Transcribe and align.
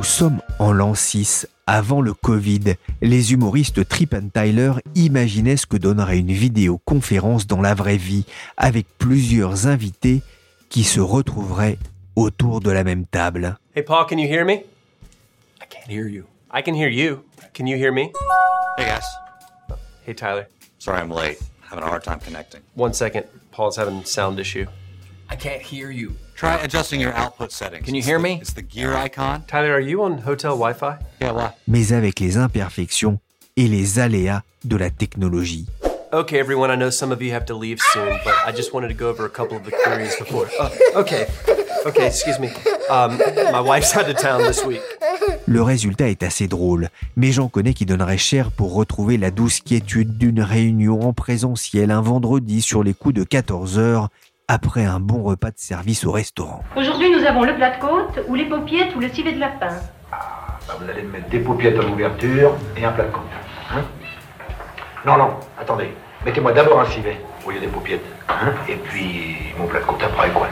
Nous 0.00 0.04
sommes 0.04 0.40
en 0.58 0.72
l'an 0.72 0.94
6, 0.94 1.46
avant 1.66 2.00
le 2.00 2.14
Covid. 2.14 2.76
Les 3.02 3.34
humoristes 3.34 3.86
Trip 3.86 4.14
and 4.14 4.30
Tyler 4.32 4.72
imaginaient 4.94 5.58
ce 5.58 5.66
que 5.66 5.76
donnerait 5.76 6.16
une 6.16 6.32
vidéoconférence 6.32 7.46
dans 7.46 7.60
la 7.60 7.74
vraie 7.74 7.98
vie, 7.98 8.24
avec 8.56 8.86
plusieurs 8.96 9.66
invités 9.66 10.22
qui 10.70 10.84
se 10.84 11.00
retrouveraient 11.00 11.76
autour 12.16 12.60
de 12.60 12.70
la 12.70 12.82
même 12.82 13.04
table. 13.04 13.58
Hey, 13.76 13.82
Paul, 13.82 14.06
can 14.06 14.16
you 14.16 14.26
hear 14.26 14.46
me? 14.46 14.62
I 15.60 15.66
can't 15.68 15.86
hear 15.86 16.08
you. 16.08 16.24
I 16.50 16.62
can 16.62 16.72
hear 16.72 16.88
you. 16.88 17.22
Can 17.52 17.66
you 17.66 17.76
hear 17.76 17.92
me? 17.92 18.10
Hey, 18.78 18.86
guys. 18.86 19.04
Hey, 20.06 20.14
Tyler. 20.14 20.46
Sorry 20.78 20.98
I'm 20.98 21.10
late. 21.10 21.36
Having 21.68 21.84
a 21.84 21.88
hard 21.88 22.04
time 22.04 22.20
connecting. 22.20 22.62
One 22.74 22.94
second. 22.94 23.26
Paul's 23.52 23.76
having 23.76 24.02
sound 24.06 24.40
issue. 24.40 24.64
I 25.28 25.36
can't 25.36 25.60
hear 25.60 25.90
you. 25.90 26.16
Try 26.40 26.56
adjusting 26.62 27.02
your 27.02 27.12
output 27.12 27.52
settings. 27.52 27.84
Can 27.84 27.94
you 27.94 28.00
hear 28.00 28.18
me? 28.18 28.38
It's 28.40 28.54
the 28.54 28.62
gear 28.62 28.94
icon. 28.94 29.44
Tyler, 29.46 29.74
are 29.74 29.78
you 29.78 30.02
on 30.02 30.16
hotel 30.24 30.52
Wi-Fi? 30.52 30.96
Yeah, 31.20 31.32
what? 31.32 31.58
mais 31.68 31.92
avec 31.92 32.18
les 32.18 32.38
imperfections 32.38 33.18
et 33.58 33.68
les 33.68 33.98
aléas 33.98 34.40
de 34.64 34.78
la 34.78 34.88
technologie. 34.88 35.66
Okay, 36.14 36.38
everyone, 36.38 36.70
I 36.70 36.76
know 36.76 36.88
some 36.88 37.12
of 37.12 37.20
you 37.20 37.30
have 37.34 37.44
to 37.44 37.54
leave 37.54 37.78
soon, 37.92 38.18
but 38.24 38.32
I 38.46 38.52
just 38.56 38.72
wanted 38.72 38.88
to 38.88 38.94
go 38.94 39.10
over 39.10 39.26
a 39.26 39.28
couple 39.28 39.54
of 39.54 39.64
the 39.64 39.70
queries 39.84 40.16
before. 40.18 40.48
Oh, 40.58 40.70
okay. 41.00 41.26
Okay, 41.84 42.06
excuse 42.06 42.38
me. 42.38 42.48
Um, 42.88 43.18
my 43.52 43.60
wife's 43.60 43.94
out 43.94 44.08
of 44.08 44.16
town 44.16 44.42
this 44.42 44.64
week. 44.64 44.80
Le 45.46 45.60
résultat 45.60 46.08
est 46.08 46.22
assez 46.22 46.48
drôle, 46.48 46.88
mais 47.16 47.32
j'en 47.32 47.48
connais 47.48 47.74
qui 47.74 47.84
donneraient 47.84 48.16
cher 48.16 48.50
pour 48.50 48.72
retrouver 48.72 49.18
la 49.18 49.30
douce 49.30 49.60
quiétude 49.60 50.16
d'une 50.16 50.40
réunion 50.40 51.02
en 51.06 51.12
présentiel 51.12 51.90
un 51.90 52.00
vendredi 52.00 52.62
sur 52.62 52.82
les 52.82 52.94
coups 52.94 53.14
de 53.14 53.24
14 53.24 53.78
heures 53.78 54.08
après 54.50 54.84
un 54.84 54.98
bon 54.98 55.22
repas 55.22 55.52
de 55.52 55.58
service 55.58 56.04
au 56.04 56.10
restaurant. 56.10 56.64
Aujourd'hui, 56.76 57.08
nous 57.08 57.24
avons 57.24 57.44
le 57.44 57.54
plat 57.54 57.70
de 57.70 57.80
côte, 57.80 58.18
ou 58.26 58.34
les 58.34 58.46
paupiètes, 58.46 58.96
ou 58.96 58.98
le 58.98 59.08
civet 59.08 59.32
de 59.32 59.38
lapin. 59.38 59.76
Bah, 60.10 60.76
vous 60.76 60.90
allez 60.90 61.02
me 61.02 61.12
mettre 61.12 61.28
des 61.28 61.38
paupiètes 61.38 61.78
à 61.78 61.82
l'ouverture 61.82 62.56
et 62.76 62.84
un 62.84 62.90
plat 62.90 63.04
de 63.04 63.12
côte. 63.12 63.22
Hein 63.72 63.82
non, 65.06 65.16
non, 65.16 65.30
attendez. 65.56 65.90
Mettez-moi 66.26 66.52
d'abord 66.52 66.80
un 66.80 66.86
civet 66.86 67.20
au 67.46 67.52
lieu 67.52 67.60
des 67.60 67.68
paupiètes. 67.68 68.04
Hein 68.28 68.52
et 68.68 68.74
puis 68.74 69.36
mon 69.56 69.68
plat 69.68 69.78
de 69.78 69.84
côte 69.84 70.02
après, 70.02 70.30
quoi. 70.30 70.48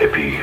Et 0.00 0.06
puis, 0.06 0.34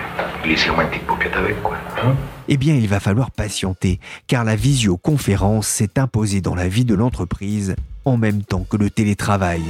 glissez-moi 0.43 0.83
une 0.83 0.89
petite 0.89 1.07
paupiette 1.07 1.35
avec, 1.37 1.63
quoi. 1.63 1.77
Hein 2.03 2.13
Eh 2.49 2.57
bien, 2.57 2.75
il 2.75 2.89
va 2.89 2.99
falloir 2.99 3.31
patienter, 3.31 4.02
car 4.27 4.43
la 4.43 4.57
visioconférence 4.57 5.67
s'est 5.67 5.97
imposée 5.97 6.41
dans 6.41 6.55
la 6.55 6.67
vie 6.67 6.83
de 6.83 6.93
l'entreprise 6.93 7.77
en 8.03 8.17
même 8.17 8.43
temps 8.43 8.65
que 8.69 8.75
le 8.75 8.89
télétravail. 8.89 9.61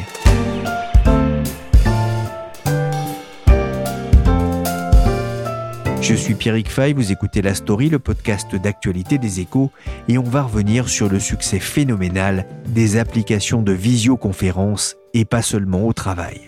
Je 6.10 6.16
suis 6.16 6.34
Pierrick 6.34 6.72
Fay, 6.72 6.94
vous 6.94 7.12
écoutez 7.12 7.44
La 7.44 7.54
Story, 7.54 7.88
le 7.88 8.00
podcast 8.00 8.56
d'actualité 8.56 9.20
des 9.20 9.42
échos, 9.42 9.72
et 10.08 10.18
on 10.18 10.24
va 10.24 10.42
revenir 10.42 10.90
sur 10.90 11.08
le 11.08 11.20
succès 11.20 11.60
phénoménal 11.60 12.48
des 12.66 12.98
applications 12.98 13.62
de 13.62 13.74
visioconférence 13.74 14.96
et 15.14 15.24
pas 15.24 15.44
seulement 15.44 15.86
au 15.86 15.94
travail. 15.94 16.42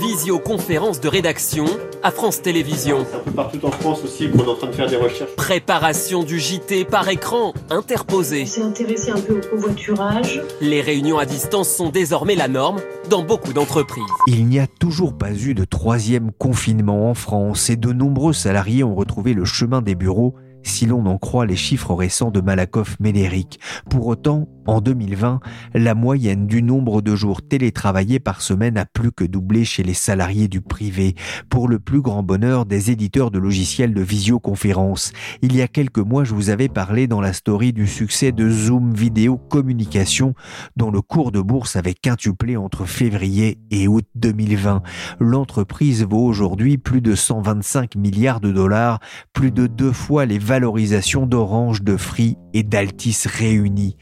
Visioconférence 0.00 1.00
de 1.00 1.08
rédaction 1.08 1.64
à 2.02 2.10
France 2.10 2.42
Télévisions. 2.42 3.00
un 3.00 3.18
peu 3.24 3.30
partout 3.30 3.64
en 3.64 3.70
France 3.70 4.02
aussi 4.04 4.28
qu'on 4.28 4.38
est 4.38 4.48
en 4.48 4.56
train 4.56 4.66
de 4.66 4.72
faire 4.72 4.88
des 4.88 4.96
recherches. 4.96 5.34
Préparation 5.36 6.24
du 6.24 6.38
JT 6.38 6.84
par 6.84 7.08
écran 7.08 7.54
interposé. 7.70 8.46
s'est 8.46 8.62
intéressé 8.62 9.10
un 9.10 9.20
peu 9.20 9.38
au 9.38 9.56
covoiturage. 9.56 10.42
Les 10.60 10.80
réunions 10.80 11.18
à 11.18 11.24
distance 11.24 11.68
sont 11.68 11.88
désormais 11.88 12.34
la 12.34 12.48
norme 12.48 12.80
dans 13.08 13.22
beaucoup 13.22 13.52
d'entreprises. 13.52 14.04
Il 14.26 14.46
n'y 14.46 14.58
a 14.58 14.66
toujours 14.66 15.16
pas 15.16 15.32
eu 15.32 15.54
de 15.54 15.64
troisième 15.64 16.32
confinement 16.32 17.08
en 17.08 17.14
France 17.14 17.70
et 17.70 17.76
de 17.76 17.92
nombreux 17.92 18.32
salariés 18.32 18.84
ont 18.84 18.94
retrouvé 18.94 19.34
le 19.34 19.44
chemin 19.44 19.82
des 19.82 19.94
bureaux 19.94 20.34
si 20.66 20.84
l'on 20.86 21.06
en 21.06 21.16
croit 21.16 21.46
les 21.46 21.56
chiffres 21.56 21.94
récents 21.94 22.30
de 22.30 22.40
Malakoff 22.40 22.98
Médéric. 22.98 23.60
Pour 23.88 24.08
autant, 24.08 24.48
en 24.66 24.80
2020, 24.80 25.40
la 25.74 25.94
moyenne 25.94 26.46
du 26.46 26.62
nombre 26.62 27.02
de 27.02 27.14
jours 27.14 27.42
télétravaillés 27.42 28.20
par 28.20 28.42
semaine 28.42 28.76
a 28.78 28.84
plus 28.84 29.12
que 29.12 29.24
doublé 29.24 29.64
chez 29.64 29.82
les 29.82 29.94
salariés 29.94 30.48
du 30.48 30.60
privé, 30.60 31.14
pour 31.48 31.68
le 31.68 31.78
plus 31.78 32.00
grand 32.00 32.22
bonheur 32.22 32.66
des 32.66 32.90
éditeurs 32.90 33.30
de 33.30 33.38
logiciels 33.38 33.94
de 33.94 34.02
visioconférence. 34.02 35.12
Il 35.42 35.54
y 35.54 35.62
a 35.62 35.68
quelques 35.68 35.98
mois, 35.98 36.24
je 36.24 36.34
vous 36.34 36.50
avais 36.50 36.68
parlé 36.68 37.06
dans 37.06 37.20
la 37.20 37.32
story 37.32 37.72
du 37.72 37.86
succès 37.86 38.32
de 38.32 38.48
Zoom 38.50 38.94
Vidéo 38.94 39.36
Communication, 39.36 40.34
dont 40.76 40.90
le 40.90 41.00
cours 41.00 41.32
de 41.32 41.40
bourse 41.40 41.76
avait 41.76 41.94
quintuplé 41.94 42.56
entre 42.56 42.84
février 42.84 43.58
et 43.70 43.88
août 43.88 44.06
2020. 44.14 44.82
L'entreprise 45.20 46.04
vaut 46.04 46.24
aujourd'hui 46.24 46.78
plus 46.78 47.00
de 47.00 47.14
125 47.14 47.96
milliards 47.96 48.40
de 48.40 48.52
dollars, 48.52 49.00
plus 49.32 49.50
de 49.50 49.66
deux 49.66 49.92
fois 49.92 50.26
les 50.26 50.38
valorisations 50.38 51.26
d'Orange, 51.26 51.82
de 51.82 51.96
Free 51.96 52.36
et 52.54 52.62
d'Altis 52.62 53.24
réunies. 53.26 53.96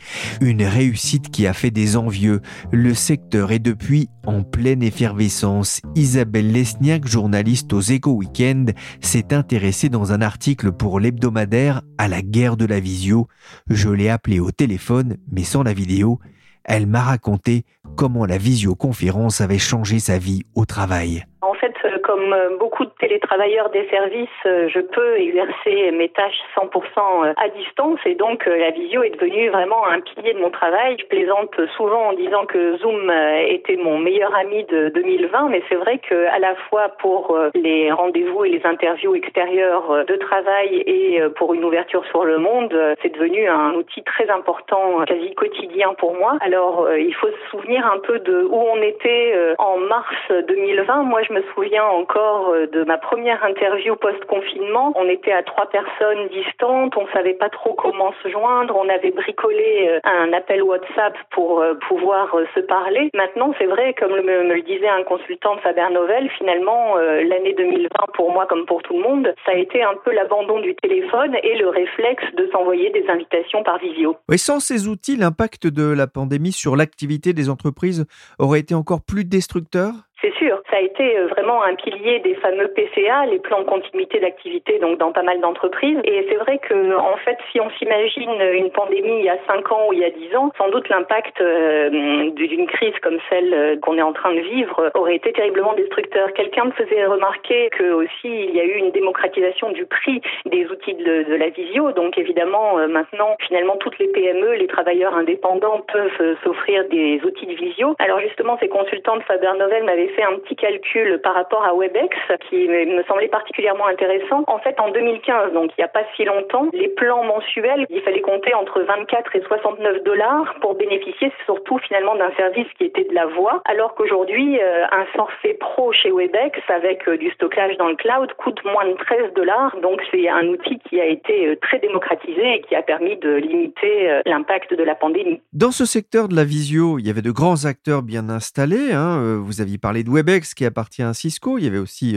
Réussite 0.63 1.31
qui 1.31 1.47
a 1.47 1.53
fait 1.53 1.71
des 1.71 1.97
envieux. 1.97 2.41
Le 2.73 2.95
secteur 2.95 3.53
est 3.53 3.59
depuis 3.59 4.09
en 4.27 4.43
pleine 4.43 4.83
effervescence. 4.83 5.81
Isabelle 5.95 6.53
Lesniak, 6.53 7.07
journaliste 7.07 7.73
aux 7.73 7.81
Éco 7.81 8.13
Weekend, 8.13 8.73
s'est 9.01 9.35
intéressée 9.35 9.89
dans 9.89 10.13
un 10.13 10.23
article 10.23 10.73
pour 10.73 11.01
l'hebdomadaire 11.01 11.83
à 11.99 12.09
la 12.09 12.23
guerre 12.23 12.57
de 12.57 12.67
la 12.67 12.81
visio. 12.81 13.27
Je 13.69 13.91
l'ai 13.91 14.09
appelée 14.09 14.41
au 14.41 14.51
téléphone, 14.51 15.17
mais 15.31 15.45
sans 15.45 15.63
la 15.63 15.73
vidéo. 15.73 16.21
Elle 16.65 16.87
m'a 16.87 17.03
raconté 17.03 17.65
comment 17.97 18.25
la 18.25 18.39
visioconférence 18.39 19.41
avait 19.41 19.59
changé 19.59 19.99
sa 19.99 20.19
vie 20.19 20.45
au 20.55 20.65
travail. 20.65 21.25
En 21.43 21.53
fait, 21.55 21.75
euh, 21.85 21.99
comme 22.03 22.33
euh, 22.33 22.57
beaucoup 22.59 22.85
de 22.85 22.94
télétravailleurs 22.99 23.71
des 23.71 23.87
services, 23.88 24.28
euh, 24.47 24.69
je 24.69 24.81
peux 24.81 25.16
exercer 25.19 25.91
mes 25.93 26.09
tâches 26.09 26.41
100% 26.56 27.34
à 27.37 27.49
distance 27.50 27.99
et 28.05 28.15
donc 28.15 28.47
la 28.47 28.71
visio 28.71 29.03
est 29.03 29.10
devenue 29.10 29.49
vraiment 29.49 29.87
un 29.87 30.00
pilier 30.00 30.34
de 30.34 30.38
mon 30.38 30.50
travail. 30.50 30.97
Je 30.99 31.06
plaisante 31.06 31.55
souvent 31.77 32.09
en 32.09 32.12
disant 32.12 32.47
que 32.47 32.77
Zoom 32.78 33.12
était 33.49 33.77
mon 33.77 33.99
meilleur 33.99 34.34
ami 34.34 34.65
de 34.65 34.88
2020, 34.91 35.49
mais 35.49 35.62
c'est 35.69 35.75
vrai 35.75 35.99
que 35.99 36.27
à 36.28 36.38
la 36.38 36.55
fois 36.69 36.88
pour 36.99 37.38
les 37.55 37.91
rendez-vous 37.93 38.44
et 38.44 38.50
les 38.50 38.66
interviews 38.66 39.15
extérieures 39.15 40.05
de 40.06 40.16
travail 40.16 40.82
et 40.87 41.21
pour 41.37 41.55
une 41.55 41.65
ouverture 41.65 42.05
sur 42.06 42.25
le 42.25 42.38
monde, 42.38 42.75
c'est 43.03 43.12
devenu 43.12 43.49
un 43.49 43.75
outil 43.75 44.03
très 44.03 44.28
important, 44.31 45.05
quasi 45.06 45.34
quotidien 45.34 45.94
pour 45.94 46.15
moi. 46.15 46.37
Alors, 46.41 46.88
il 46.93 47.15
faut 47.15 47.28
se 47.28 47.50
souvenir 47.50 47.87
un 47.87 47.99
peu 47.99 48.19
de 48.19 48.44
où 48.44 48.56
on 48.56 48.82
était 48.82 49.34
en 49.59 49.78
mars 49.78 50.15
2020. 50.31 51.03
Moi, 51.05 51.22
je 51.22 51.32
me 51.32 51.43
souviens 51.55 51.84
encore 51.84 52.50
euh, 52.55 52.66
de 52.66 52.84
ma 52.84 52.94
première 52.97 53.44
interview 53.44 53.97
post-confinement. 53.97 54.93
On 54.97 55.09
était 55.09 55.32
à 55.32 55.43
trois 55.43 55.66
personnes 55.69 56.28
distantes, 56.28 56.97
on 56.97 57.06
savait 57.12 57.34
pas 57.34 57.49
trop 57.49 57.75
comment 57.75 58.12
se 58.22 58.28
joindre, 58.28 58.77
on 58.77 58.88
avait 58.88 59.10
bricolé 59.10 59.88
euh, 59.88 60.00
un 60.05 60.32
appel 60.32 60.62
WhatsApp 60.62 61.16
pour 61.31 61.60
euh, 61.60 61.75
pouvoir 61.88 62.34
se 62.55 62.60
parler. 62.60 63.10
Maintenant, 63.15 63.55
c'est 63.59 63.66
vrai, 63.66 63.94
comme 63.94 64.12
me, 64.12 64.55
le 64.55 64.62
disait 64.62 64.88
un 64.88 65.03
consultant 65.03 65.56
de 65.56 65.60
Faber 65.60 65.87
Novel, 65.93 66.31
finalement, 66.38 66.96
l'année 66.96 67.55
2020, 67.55 67.88
pour 68.14 68.32
moi 68.32 68.46
comme 68.46 68.67
pour 68.67 68.82
tout 68.82 68.94
le 68.94 69.02
monde, 69.02 69.35
ça 69.44 69.52
a 69.52 69.56
été 69.56 69.82
un 69.82 69.94
peu 70.05 70.12
l'abandon 70.12 70.61
du 70.61 70.75
téléphone 70.76 71.37
et 71.43 71.56
le 71.56 71.69
réflexe 71.69 72.25
de 72.37 72.49
s'envoyer 72.52 72.90
des 72.90 73.05
invitations 73.08 73.62
par 73.62 73.79
visio. 73.79 74.17
Oui, 74.29 74.38
sans 74.38 74.61
ces 74.61 74.88
outils, 74.88 75.17
l'impact 75.17 75.67
de 75.67 75.93
la 75.93 76.06
pandémie 76.06 76.52
sur 76.52 76.76
l'activité 76.76 77.32
des 77.32 77.50
entreprises 77.50 78.06
aurait 78.38 78.61
été 78.61 78.75
encore 78.75 79.00
plus 79.06 79.25
destructeur? 79.25 79.93
C'est 80.20 80.35
sûr, 80.35 80.62
ça 80.75 80.81
a 80.81 80.82
été 80.82 81.21
vraiment 81.31 81.62
un 81.62 81.76
pilier 81.76 82.19
des 82.19 82.35
fameux 82.35 82.67
PCA, 82.67 83.26
les 83.26 83.38
plans 83.38 83.61
de 83.61 83.65
continuité 83.65 84.19
d'activité, 84.19 84.81
donc 84.81 84.99
dans 84.99 85.12
pas 85.12 85.23
mal 85.23 85.41
d'entreprises. 85.41 85.99
Et 86.03 86.26
c'est 86.29 86.35
vrai 86.35 86.59
que, 86.59 86.97
en 86.99 87.17
fait, 87.19 87.38
si 87.53 87.61
on 87.61 87.71
s'imagine 87.79 88.41
une 88.55 88.71
pandémie 88.71 89.21
il 89.21 89.25
y 89.25 89.29
a 89.29 89.38
5 89.47 89.71
ans 89.71 89.87
ou 89.88 89.93
il 89.93 90.00
y 90.00 90.05
a 90.05 90.11
10 90.11 90.35
ans, 90.35 90.50
sans 90.59 90.69
doute 90.71 90.88
l'impact 90.88 91.41
d'une 91.41 92.67
crise 92.67 92.94
comme 93.03 93.19
celle 93.31 93.79
qu'on 93.82 93.99
est 93.99 94.03
en 94.03 94.12
train 94.12 94.35
de 94.35 94.41
vivre 94.41 94.91
aurait 94.94 95.15
été 95.15 95.32
terriblement 95.32 95.75
destructeur. 95.75 96.32
Quelqu'un 96.32 96.65
me 96.65 96.73
faisait 96.73 97.06
remarquer 97.06 97.71
que 97.71 97.93
aussi 97.93 98.25
il 98.25 98.56
y 98.56 98.61
a 98.61 98.65
eu 98.65 98.75
une 98.75 98.91
démocratisation 98.91 99.71
du 99.71 99.87
prix 99.87 100.21
des 100.44 100.67
outils 100.67 100.94
de, 100.94 101.23
de 101.23 101.35
la 101.37 101.50
visio. 101.50 101.93
Donc 101.93 102.19
évidemment, 102.19 102.79
maintenant, 102.88 103.37
finalement, 103.47 103.76
toutes 103.76 104.00
les 104.00 104.09
PME, 104.09 104.55
les 104.55 104.67
travailleurs 104.67 105.15
indépendants 105.15 105.85
peuvent 105.93 106.37
s'offrir 106.43 106.88
des 106.88 107.21
outils 107.25 107.47
de 107.47 107.55
visio. 107.55 107.94
Alors 108.00 108.19
justement, 108.19 108.59
ces 108.59 108.69
consultants 108.69 109.17
de 109.17 109.23
Faber 109.23 109.53
Novel 109.56 109.85
m'avaient 109.85 110.09
fait 110.09 110.25
un 110.25 110.37
petit 110.38 110.56
calcul 110.64 111.20
par 111.22 111.34
rapport 111.34 111.62
à 111.62 111.75
Webex 111.75 112.16
qui 112.49 112.66
me 112.69 113.02
semblait 113.05 113.28
particulièrement 113.28 113.87
intéressant. 113.87 114.44
En 114.46 114.58
fait, 114.61 114.81
en 114.81 114.90
2015, 114.90 115.52
donc 115.52 115.70
il 115.76 115.81
n'y 115.81 115.84
a 115.84 115.88
pas 115.88 116.05
si 116.16 116.25
longtemps, 116.25 116.69
les 116.72 116.88
plans 116.88 117.22
mensuels, 117.22 117.84
il 117.90 118.00
fallait 118.00 118.22
compter 118.22 118.55
entre 118.55 118.81
24 118.81 119.37
et 119.37 119.43
69 119.43 120.02
dollars 120.05 120.55
pour 120.62 120.75
bénéficier 120.75 121.31
surtout 121.44 121.78
finalement 121.78 122.16
d'un 122.16 122.32
service 122.37 122.66
qui 122.78 122.84
était 122.84 123.05
de 123.05 123.14
la 123.14 123.26
voix, 123.26 123.61
alors 123.66 123.94
qu'aujourd'hui, 123.94 124.58
euh, 124.58 124.84
un 124.90 125.05
forfait 125.14 125.55
pro 125.61 125.93
chez 125.93 126.11
Webex 126.11 126.58
avec 126.69 127.06
euh, 127.08 127.19
du 127.19 127.31
stockage 127.32 127.76
dans 127.76 127.88
le 127.88 127.96
cloud 127.96 128.32
coûte 128.38 128.64
moins 128.64 128.87
de 128.88 128.94
13 128.94 129.34
dollars. 129.34 129.76
Donc 129.82 130.00
c'est 130.11 130.28
un 130.31 130.46
outil 130.49 130.78
qui 130.88 130.99
a 130.99 131.06
été 131.06 131.49
euh, 131.49 131.56
très 131.61 131.78
démocratisé 131.78 132.55
et 132.55 132.61
qui 132.62 132.75
a 132.75 132.82
permis 132.82 133.16
de 133.16 133.34
limiter 133.34 134.22
l'impact 134.25 134.72
de 134.72 134.82
la 134.82 134.94
pandémie. 134.94 135.40
Dans 135.52 135.72
ce 135.72 135.84
secteur 135.84 136.28
de 136.28 136.34
la 136.34 136.44
visio, 136.44 136.99
il 136.99 137.06
y 137.06 137.11
avait 137.11 137.22
de 137.22 137.31
grands 137.31 137.66
acteurs 137.66 138.02
bien 138.02 138.31
installés. 138.31 138.93
Hein. 138.93 139.40
Vous 139.43 139.61
aviez 139.61 139.78
parlé 139.78 140.05
de 140.05 140.11
Webex 140.11 140.54
qui 140.55 140.65
appartient 140.65 141.03
à 141.03 141.15
Cisco. 141.15 141.59
Il 141.59 141.65
y 141.65 141.67
avait 141.67 141.79
aussi 141.79 142.17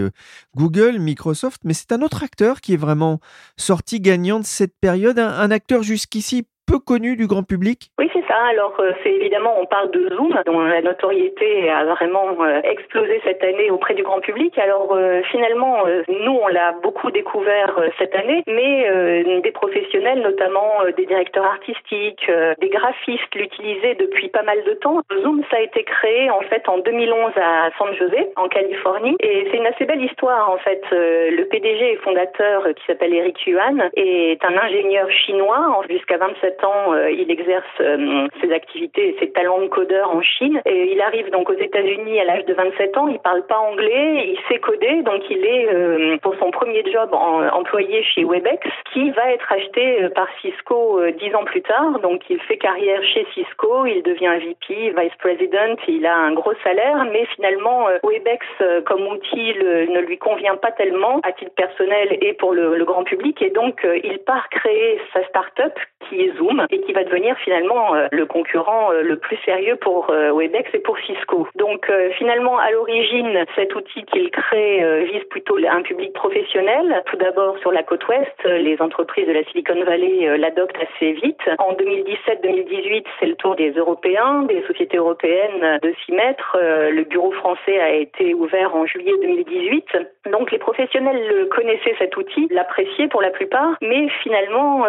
Google, 0.55 0.99
Microsoft, 0.99 1.61
mais 1.63 1.73
c'est 1.73 1.91
un 1.91 2.01
autre 2.01 2.23
acteur 2.23 2.61
qui 2.61 2.73
est 2.73 2.77
vraiment 2.77 3.19
sorti 3.57 3.99
gagnant 3.99 4.39
de 4.39 4.45
cette 4.45 4.75
période, 4.79 5.19
un, 5.19 5.51
acteur 5.51 5.83
jusqu'ici 5.83 6.47
peu 6.67 6.79
connu 6.79 7.15
du 7.15 7.27
grand 7.27 7.43
public 7.43 7.89
Oui, 7.97 8.09
c'est 8.13 8.25
ça. 8.27 8.35
Alors, 8.51 8.75
euh, 8.79 8.91
c'est 9.01 9.11
évidemment, 9.11 9.55
on 9.59 9.65
parle 9.65 9.89
de 9.91 10.09
Zoom, 10.09 10.37
dont 10.45 10.59
la 10.59 10.81
notoriété 10.81 11.69
a 11.69 11.85
vraiment 11.85 12.35
euh, 12.41 12.61
explosé 12.63 13.21
cette 13.23 13.41
année 13.41 13.71
auprès 13.71 13.93
du 13.93 14.03
grand 14.03 14.19
public. 14.19 14.57
Alors, 14.59 14.93
euh, 14.93 15.21
finalement, 15.31 15.85
nous, 16.09 16.37
on 16.43 16.47
l'a 16.47 16.73
beaucoup 16.83 17.09
découvert 17.09 17.79
cette 17.97 18.13
année, 18.15 18.43
mais 18.47 19.23
des 19.41 19.51
professionnels, 19.51 20.21
notamment 20.21 20.83
des 20.95 21.05
directeurs 21.05 21.45
artistiques, 21.45 22.29
des 22.59 22.69
graphistes, 22.69 23.33
l'utilisaient 23.35 23.95
depuis 23.95 24.27
pas 24.27 24.43
mal 24.43 24.61
de 24.65 24.73
temps. 24.73 25.01
Zoom, 25.21 25.43
ça 25.49 25.57
a 25.57 25.61
été 25.61 25.83
créé, 25.83 26.29
en 26.29 26.41
fait, 26.41 26.67
en 26.67 26.79
2011 26.79 27.31
à 27.37 27.69
San 27.77 27.93
Jose, 27.95 28.27
en 28.35 28.49
Californie, 28.49 29.15
et 29.21 29.47
c'est 29.49 29.57
une 29.57 29.67
assez 29.67 29.85
belle 29.85 30.03
histoire, 30.03 30.51
en 30.51 30.57
fait. 30.57 30.81
Le 30.91 31.43
PDG 31.45 31.93
et 31.93 31.95
fondateur, 31.97 32.63
qui 32.75 32.85
s'appelle 32.85 33.13
Eric 33.13 33.45
Yuan, 33.47 33.89
est 33.95 34.43
un 34.43 34.57
ingénieur 34.57 35.09
chinois. 35.11 35.81
Jusqu'à 35.89 36.17
27 36.17 36.56
euh, 36.63 37.11
il 37.11 37.29
exerce 37.31 37.65
euh, 37.81 38.27
ses 38.41 38.51
activités 38.51 39.09
et 39.09 39.15
ses 39.19 39.31
talents 39.31 39.61
de 39.61 39.67
codeur 39.67 40.09
en 40.11 40.21
Chine. 40.21 40.61
Et 40.65 40.91
il 40.93 41.01
arrive 41.01 41.29
donc 41.31 41.49
aux 41.49 41.57
États-Unis 41.57 42.19
à 42.19 42.25
l'âge 42.25 42.45
de 42.45 42.53
27 42.53 42.97
ans. 42.97 43.07
Il 43.07 43.19
parle 43.19 43.45
pas 43.45 43.59
anglais, 43.59 44.27
il 44.27 44.39
sait 44.47 44.59
coder, 44.59 45.01
donc 45.03 45.21
il 45.29 45.45
est 45.45 45.67
euh, 45.73 46.17
pour 46.17 46.35
son 46.35 46.51
premier 46.51 46.83
job 46.91 47.13
employé 47.13 48.03
chez 48.03 48.23
Webex, 48.23 48.67
qui 48.93 49.11
va 49.11 49.31
être 49.31 49.51
acheté 49.51 50.09
par 50.15 50.27
Cisco 50.41 51.01
dix 51.19 51.33
ans 51.35 51.45
plus 51.45 51.61
tard. 51.61 51.99
Donc 51.99 52.21
il 52.29 52.39
fait 52.41 52.57
carrière 52.57 53.03
chez 53.03 53.25
Cisco, 53.33 53.85
il 53.85 54.03
devient 54.03 54.37
VP, 54.39 54.93
vice 54.97 55.15
president, 55.19 55.77
il 55.87 56.05
a 56.05 56.15
un 56.15 56.33
gros 56.33 56.53
salaire, 56.63 57.05
mais 57.11 57.25
finalement 57.35 57.87
Webex 58.03 58.45
comme 58.85 59.07
outil 59.07 59.53
ne 59.59 59.99
lui 59.99 60.17
convient 60.17 60.55
pas 60.55 60.71
tellement 60.71 61.19
à 61.23 61.31
titre 61.31 61.53
personnel 61.55 62.17
et 62.21 62.33
pour 62.33 62.53
le 62.53 62.83
grand 62.85 63.03
public, 63.03 63.41
et 63.41 63.49
donc 63.49 63.85
il 64.03 64.19
part 64.19 64.49
créer 64.49 64.99
sa 65.13 65.23
start-up 65.27 65.73
qui 66.09 66.21
est 66.21 66.37
Zoom 66.37 66.46
et 66.69 66.81
qui 66.81 66.93
va 66.93 67.03
devenir 67.03 67.37
finalement 67.37 67.95
euh, 67.95 68.07
le 68.11 68.25
concurrent 68.25 68.91
euh, 68.91 69.01
le 69.01 69.17
plus 69.17 69.37
sérieux 69.45 69.75
pour 69.75 70.09
euh, 70.09 70.31
Webex 70.33 70.69
et 70.73 70.79
pour 70.79 70.97
Cisco. 70.99 71.47
Donc 71.55 71.91
finalement 72.17 72.57
à 72.57 72.71
l'origine 72.71 73.45
cet 73.55 73.73
outil 73.75 74.03
qu'il 74.05 74.29
crée 74.31 75.05
vise 75.05 75.23
plutôt 75.29 75.57
un 75.57 75.81
public 75.81 76.13
professionnel. 76.13 77.03
Tout 77.05 77.17
d'abord 77.17 77.57
sur 77.59 77.71
la 77.71 77.83
côte 77.83 78.05
ouest, 78.07 78.43
les 78.45 78.81
entreprises 78.81 79.27
de 79.27 79.31
la 79.31 79.43
Silicon 79.45 79.83
Valley 79.83 80.37
l'adoptent 80.37 80.77
assez 80.77 81.13
vite. 81.13 81.39
En 81.59 81.73
2017-2018, 81.73 83.05
c'est 83.19 83.25
le 83.27 83.35
tour 83.35 83.55
des 83.55 83.71
Européens, 83.71 84.43
des 84.43 84.63
sociétés 84.67 84.97
européennes 84.97 85.79
de 85.81 85.93
s'y 86.03 86.11
mettre. 86.11 86.57
Le 86.59 87.03
bureau 87.03 87.31
français 87.31 87.79
a 87.79 87.93
été 87.93 88.33
ouvert 88.33 88.75
en 88.75 88.85
juillet 88.85 89.13
2018. 89.21 89.85
Donc 90.31 90.51
les 90.51 90.59
professionnels 90.59 91.47
connaissaient 91.49 91.95
cet 91.99 92.17
outil, 92.17 92.47
l'appréciaient 92.51 93.07
pour 93.07 93.21
la 93.21 93.31
plupart, 93.31 93.77
mais 93.81 94.09
finalement 94.23 94.85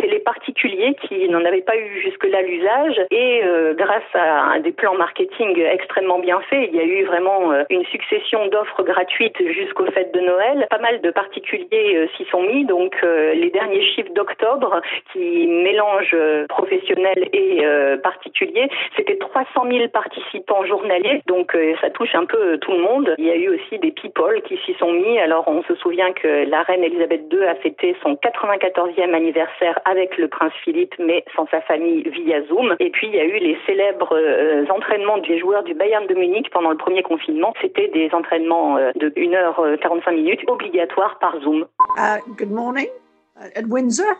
c'est 0.00 0.08
les 0.08 0.20
particuliers 0.20 0.91
qui 0.94 1.28
n'en 1.28 1.44
avaient 1.44 1.62
pas 1.62 1.76
eu 1.76 2.00
jusque-là 2.00 2.42
l'usage. 2.42 3.00
Et 3.10 3.42
euh, 3.44 3.74
grâce 3.74 4.02
à 4.14 4.58
des 4.60 4.72
plans 4.72 4.94
marketing 4.94 5.58
extrêmement 5.60 6.18
bien 6.18 6.40
faits, 6.48 6.70
il 6.72 6.76
y 6.76 6.80
a 6.80 6.84
eu 6.84 7.04
vraiment 7.04 7.52
euh, 7.52 7.64
une 7.70 7.84
succession 7.86 8.46
d'offres 8.46 8.82
gratuites 8.82 9.36
jusqu'aux 9.52 9.86
fêtes 9.86 10.12
de 10.12 10.20
Noël. 10.20 10.66
Pas 10.70 10.78
mal 10.78 11.00
de 11.00 11.10
particuliers 11.10 11.96
euh, 11.96 12.06
s'y 12.16 12.24
sont 12.26 12.42
mis. 12.42 12.64
Donc 12.64 12.96
les 13.02 13.50
derniers 13.50 13.82
chiffres 13.82 14.12
d'octobre 14.14 14.80
qui 15.12 15.46
mélangent 15.46 16.16
professionnels 16.48 17.28
et 17.32 17.64
particuliers, 18.02 18.68
c'était 18.96 19.16
300 19.16 19.66
000 19.70 19.88
participants 19.88 20.64
journaliers. 20.64 21.22
Donc 21.26 21.56
ça 21.80 21.90
touche 21.90 22.14
un 22.14 22.24
peu 22.24 22.58
tout 22.58 22.72
le 22.72 22.78
monde. 22.78 23.14
Il 23.18 23.26
y 23.26 23.30
a 23.30 23.36
eu 23.36 23.48
aussi 23.48 23.78
des 23.78 23.90
people 23.90 24.40
qui 24.42 24.58
s'y 24.58 24.74
sont 24.74 24.92
mis. 24.92 25.18
Alors 25.18 25.44
on 25.48 25.62
se 25.64 25.74
souvient 25.76 26.12
que 26.12 26.48
la 26.48 26.62
reine 26.62 26.84
Elisabeth 26.84 27.22
II 27.32 27.44
a 27.44 27.54
fêté 27.56 27.96
son 28.02 28.14
94e 28.14 29.14
anniversaire 29.14 29.78
avec 29.84 30.16
le 30.18 30.28
prince 30.28 30.52
Philippe, 30.64 30.81
mais 30.98 31.24
sans 31.34 31.46
sa 31.50 31.60
famille 31.62 32.02
via 32.08 32.42
Zoom. 32.46 32.76
Et 32.80 32.90
puis 32.90 33.08
il 33.08 33.14
y 33.14 33.20
a 33.20 33.24
eu 33.24 33.38
les 33.38 33.56
célèbres 33.66 34.16
euh, 34.16 34.64
entraînements 34.68 35.18
des 35.18 35.38
joueurs 35.38 35.62
du 35.64 35.74
Bayern 35.74 36.06
de 36.06 36.14
Munich 36.14 36.50
pendant 36.50 36.70
le 36.70 36.76
premier 36.76 37.02
confinement. 37.02 37.52
C'était 37.60 37.88
des 37.88 38.10
entraînements 38.12 38.76
euh, 38.76 38.92
de 38.96 39.10
1h45 39.10 40.08
euh, 40.08 40.12
minutes 40.12 40.40
obligatoires 40.48 41.18
par 41.18 41.38
Zoom. 41.40 41.66
Uh, 41.96 42.18
good 42.36 42.50
morning 42.50 42.88
uh, 43.36 43.58
at 43.58 43.64
Windsor. 43.68 44.16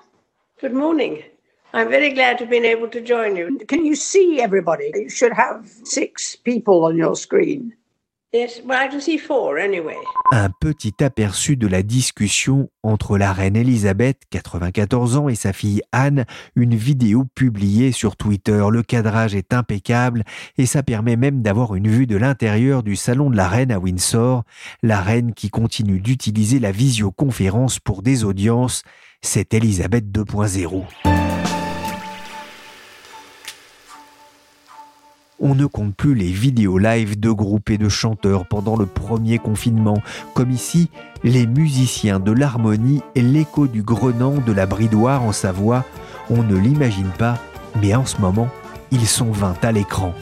Good 0.60 0.72
morning. 0.74 1.18
I'm 1.74 1.88
very 1.88 2.12
glad 2.12 2.36
to 2.38 2.44
have 2.44 2.50
been 2.50 2.66
able 2.66 2.88
to 2.88 3.00
join 3.00 3.34
you. 3.34 3.58
Can 3.66 3.84
you 3.84 3.94
see 3.94 4.40
everybody? 4.40 4.92
You 4.94 5.08
should 5.08 5.32
have 5.32 5.66
six 5.84 6.36
people 6.36 6.84
on 6.84 6.96
your 6.96 7.16
screen. 7.16 7.72
Un 10.32 10.48
petit 10.58 10.94
aperçu 11.04 11.58
de 11.58 11.66
la 11.66 11.82
discussion 11.82 12.70
entre 12.82 13.18
la 13.18 13.30
reine 13.30 13.56
Elisabeth, 13.56 14.22
94 14.30 15.18
ans, 15.18 15.28
et 15.28 15.34
sa 15.34 15.52
fille 15.52 15.82
Anne, 15.92 16.24
une 16.56 16.74
vidéo 16.74 17.26
publiée 17.34 17.92
sur 17.92 18.16
Twitter. 18.16 18.64
Le 18.70 18.82
cadrage 18.82 19.34
est 19.34 19.52
impeccable 19.52 20.24
et 20.56 20.64
ça 20.64 20.82
permet 20.82 21.16
même 21.16 21.42
d'avoir 21.42 21.74
une 21.74 21.88
vue 21.88 22.06
de 22.06 22.16
l'intérieur 22.16 22.82
du 22.82 22.96
salon 22.96 23.28
de 23.28 23.36
la 23.36 23.48
reine 23.48 23.70
à 23.70 23.78
Windsor, 23.78 24.44
la 24.82 25.02
reine 25.02 25.34
qui 25.34 25.50
continue 25.50 26.00
d'utiliser 26.00 26.58
la 26.58 26.72
visioconférence 26.72 27.80
pour 27.80 28.00
des 28.00 28.24
audiences. 28.24 28.82
C'est 29.20 29.52
Elisabeth 29.52 30.06
2.0. 30.06 30.84
On 35.44 35.56
ne 35.56 35.66
compte 35.66 35.96
plus 35.96 36.14
les 36.14 36.30
vidéos 36.30 36.78
live 36.78 37.18
de 37.18 37.30
groupes 37.32 37.70
et 37.70 37.76
de 37.76 37.88
chanteurs 37.88 38.46
pendant 38.46 38.76
le 38.76 38.86
premier 38.86 39.38
confinement, 39.38 40.00
comme 40.34 40.52
ici 40.52 40.88
les 41.24 41.48
musiciens 41.48 42.20
de 42.20 42.30
l'harmonie 42.30 43.00
et 43.16 43.22
l'écho 43.22 43.66
du 43.66 43.82
grenant 43.82 44.36
de 44.38 44.52
la 44.52 44.66
bridoire 44.66 45.24
en 45.24 45.32
Savoie. 45.32 45.84
On 46.30 46.44
ne 46.44 46.56
l'imagine 46.56 47.10
pas, 47.18 47.38
mais 47.82 47.92
en 47.92 48.06
ce 48.06 48.20
moment, 48.20 48.48
ils 48.92 49.08
sont 49.08 49.32
20 49.32 49.64
à 49.64 49.72
l'écran. 49.72 50.14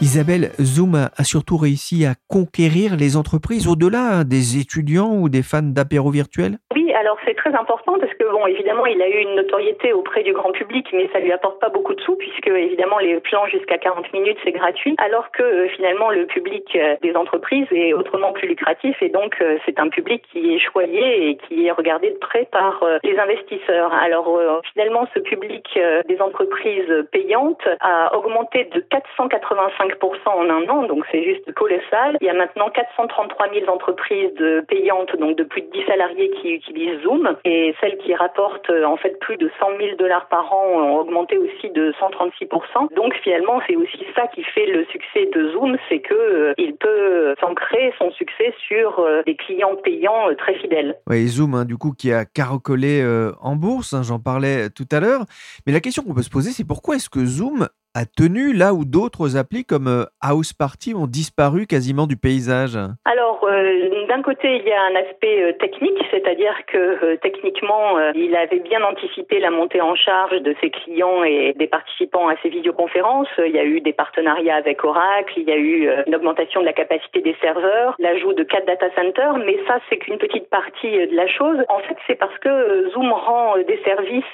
Isabelle, 0.00 0.52
Zoom 0.62 0.94
a 0.94 1.24
surtout 1.24 1.58
réussi 1.58 2.06
à 2.06 2.14
conquérir 2.26 2.96
les 2.96 3.16
entreprises 3.16 3.66
au-delà 3.66 4.24
des 4.24 4.56
étudiants 4.56 5.14
ou 5.14 5.28
des 5.28 5.42
fans 5.42 5.60
d'apéro 5.60 6.10
virtuel? 6.10 6.58
Alors 7.06 7.18
c'est 7.24 7.36
très 7.36 7.54
important 7.54 8.00
parce 8.00 8.12
que, 8.14 8.24
bon, 8.24 8.48
évidemment, 8.48 8.84
il 8.84 9.00
a 9.00 9.08
eu 9.08 9.18
une 9.18 9.36
notoriété 9.36 9.92
auprès 9.92 10.24
du 10.24 10.32
grand 10.32 10.50
public, 10.50 10.88
mais 10.92 11.08
ça 11.12 11.20
lui 11.20 11.30
apporte 11.30 11.60
pas 11.60 11.68
beaucoup 11.68 11.94
de 11.94 12.00
sous 12.00 12.16
puisque, 12.16 12.48
évidemment, 12.48 12.98
les 12.98 13.20
plans 13.20 13.46
jusqu'à 13.46 13.78
40 13.78 14.12
minutes, 14.12 14.38
c'est 14.42 14.50
gratuit, 14.50 14.96
alors 14.98 15.30
que 15.30 15.44
euh, 15.44 15.68
finalement, 15.68 16.10
le 16.10 16.26
public 16.26 16.64
euh, 16.74 16.96
des 17.02 17.14
entreprises 17.14 17.68
est 17.70 17.92
autrement 17.92 18.32
plus 18.32 18.48
lucratif 18.48 19.00
et 19.00 19.08
donc 19.08 19.40
euh, 19.40 19.56
c'est 19.64 19.78
un 19.78 19.88
public 19.88 20.24
qui 20.32 20.56
est 20.56 20.58
choyé 20.58 21.30
et 21.30 21.36
qui 21.36 21.68
est 21.68 21.70
regardé 21.70 22.10
de 22.10 22.18
près 22.18 22.48
par 22.50 22.82
les 23.04 23.16
investisseurs. 23.16 23.94
Alors, 23.94 24.60
finalement, 24.72 25.06
ce 25.14 25.20
public 25.20 25.78
des 26.08 26.20
entreprises 26.20 27.06
payantes 27.12 27.68
a 27.78 28.16
augmenté 28.16 28.64
de 28.64 28.80
485% 28.80 30.28
en 30.28 30.50
un 30.50 30.68
an, 30.68 30.82
donc 30.82 31.04
c'est 31.12 31.22
juste 31.22 31.52
colossal. 31.54 32.16
Il 32.20 32.26
y 32.26 32.30
a 32.30 32.34
maintenant 32.34 32.68
433 32.70 33.52
000 33.52 33.70
entreprises 33.70 34.64
payantes, 34.66 35.14
donc 35.16 35.36
de 35.36 35.44
plus 35.44 35.62
de 35.62 35.70
10 35.70 35.86
salariés 35.86 36.30
qui 36.30 36.54
utilisent 36.54 36.95
Zoom 37.02 37.36
et 37.44 37.74
celles 37.80 37.98
qui 37.98 38.14
rapportent 38.14 38.70
en 38.70 38.96
fait 38.96 39.18
plus 39.20 39.36
de 39.36 39.50
100 39.60 39.66
000 39.78 39.96
dollars 39.98 40.28
par 40.28 40.52
an 40.52 40.64
ont 40.66 40.98
augmenté 40.98 41.38
aussi 41.38 41.70
de 41.70 41.92
136 41.98 42.48
Donc 42.94 43.14
finalement, 43.22 43.60
c'est 43.66 43.76
aussi 43.76 44.04
ça 44.14 44.26
qui 44.28 44.42
fait 44.42 44.66
le 44.66 44.84
succès 44.86 45.28
de 45.32 45.50
Zoom, 45.52 45.76
c'est 45.88 46.00
que 46.00 46.54
il 46.58 46.74
peut 46.76 47.34
s'ancrer 47.40 47.92
son 47.98 48.10
succès 48.12 48.54
sur 48.66 49.04
des 49.24 49.36
clients 49.36 49.76
payants 49.82 50.34
très 50.38 50.54
fidèles. 50.54 50.96
Oui, 51.08 51.26
Zoom, 51.28 51.54
hein, 51.54 51.64
du 51.64 51.76
coup, 51.76 51.92
qui 51.96 52.12
a 52.12 52.24
caracolé 52.24 53.04
en 53.40 53.56
bourse, 53.56 53.92
hein, 53.92 54.02
j'en 54.02 54.18
parlais 54.18 54.70
tout 54.70 54.88
à 54.92 55.00
l'heure. 55.00 55.24
Mais 55.66 55.72
la 55.72 55.80
question 55.80 56.02
qu'on 56.02 56.14
peut 56.14 56.22
se 56.22 56.30
poser, 56.30 56.50
c'est 56.50 56.66
pourquoi 56.66 56.96
est-ce 56.96 57.10
que 57.10 57.24
Zoom 57.24 57.68
a 57.96 58.04
tenu 58.04 58.52
là 58.52 58.74
où 58.74 58.84
d'autres 58.84 59.38
applis 59.38 59.64
comme 59.64 59.88
euh, 59.88 60.04
House 60.20 60.52
Party 60.52 60.94
ont 60.94 61.06
disparu 61.06 61.66
quasiment 61.66 62.06
du 62.06 62.18
paysage? 62.18 62.78
Alors, 63.06 63.42
euh, 63.44 63.88
d'un 64.16 64.22
côté, 64.22 64.56
il 64.56 64.66
y 64.66 64.72
a 64.72 64.82
un 64.82 64.94
aspect 64.96 65.42
euh, 65.42 65.52
technique, 65.52 66.02
c'est-à-dire 66.10 66.54
que 66.66 67.16
techniquement, 67.16 67.98
il 68.14 68.34
avait 68.34 68.60
bien 68.60 68.82
anticipé 68.82 69.38
la 69.40 69.50
montée 69.50 69.80
en 69.80 69.94
charge 69.94 70.40
de 70.40 70.54
ses 70.60 70.70
clients 70.70 71.22
et 71.24 71.52
des 71.56 71.66
participants 71.66 72.28
à 72.28 72.36
ses 72.42 72.48
vidéoconférences. 72.48 73.28
Il 73.38 73.54
y 73.54 73.58
a 73.58 73.64
eu 73.64 73.80
des 73.80 73.92
partenariats 73.92 74.56
avec 74.56 74.84
Oracle, 74.84 75.34
il 75.36 75.44
y 75.44 75.52
a 75.52 75.56
eu 75.56 75.88
une 76.06 76.14
augmentation 76.14 76.60
de 76.60 76.66
la 76.66 76.72
capacité 76.72 77.20
des 77.20 77.36
serveurs, 77.40 77.94
l'ajout 77.98 78.32
de 78.32 78.42
quatre 78.42 78.66
data 78.66 78.86
centers, 78.94 79.36
mais 79.38 79.58
ça, 79.66 79.78
c'est 79.88 79.98
qu'une 79.98 80.18
petite 80.18 80.48
partie 80.48 81.06
de 81.06 81.14
la 81.14 81.26
chose. 81.26 81.58
En 81.68 81.80
fait, 81.80 81.96
c'est 82.06 82.14
parce 82.18 82.36
que 82.38 82.88
Zoom 82.90 83.12
rend 83.12 83.56
des 83.58 83.80
services 83.84 84.24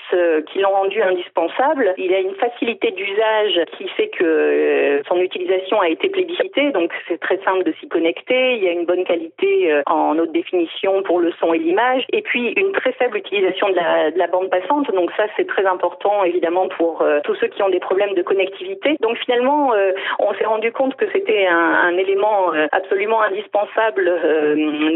qui 0.49 0.59
l'ont 0.61 0.71
rendu 0.71 1.03
indispensable. 1.03 1.95
Il 1.99 2.15
a 2.15 2.21
une 2.21 2.35
facilité 2.35 2.93
d'usage 2.93 3.61
qui 3.77 3.89
fait 3.89 4.09
que 4.09 4.25
euh, 4.25 5.03
son 5.09 5.17
utilisation 5.17 5.81
a 5.81 5.89
été 5.89 6.09
plébiscitée, 6.09 6.71
donc 6.71 6.93
c'est 7.09 7.19
très 7.19 7.39
simple 7.45 7.65
de 7.65 7.73
s'y 7.81 7.89
connecter. 7.89 8.57
Il 8.57 8.65
y 8.65 8.69
a 8.69 8.73
une 8.73 8.85
bonne 8.85 9.05
qualité 9.05 9.72
euh, 9.72 9.72
en 9.87 10.19
haute 10.19 10.33
définition 10.33 11.03
pour 11.03 11.21
le 11.21 11.33
son 11.41 11.53
et 11.55 11.59
l'image, 11.59 12.05
et 12.13 12.23
puis 12.23 12.53
une 12.57 12.73
très 12.73 12.93
faible 12.93 13.19
utilisation 13.19 13.69
de 13.71 13.75
la, 13.75 14.11
de 14.11 14.19
la 14.19 14.27
bande 14.27 14.51
passante. 14.51 14.91
Donc 14.93 15.11
ça, 15.17 15.25
c'est 15.37 15.47
très 15.47 15.67
important 15.67 16.25
évidemment 16.25 16.69
pour 16.69 17.03
euh, 17.03 17.21
tous 17.25 17.35
ceux 17.37 17.49
qui 17.49 17.63
ont 17.63 17.69
des 17.69 17.81
problèmes 17.81 18.15
de 18.15 18.23
connectivité. 18.23 18.97
Donc 19.01 19.17
finalement, 19.19 19.73
on 20.19 20.35
s'est 20.35 20.45
rendu 20.45 20.73
compte 20.73 20.97
que 20.97 21.07
c'était 21.13 21.47
un, 21.47 21.75
un, 21.85 21.97
élément 21.97 22.53
absolument 22.73 23.23
indispensable 23.23 24.11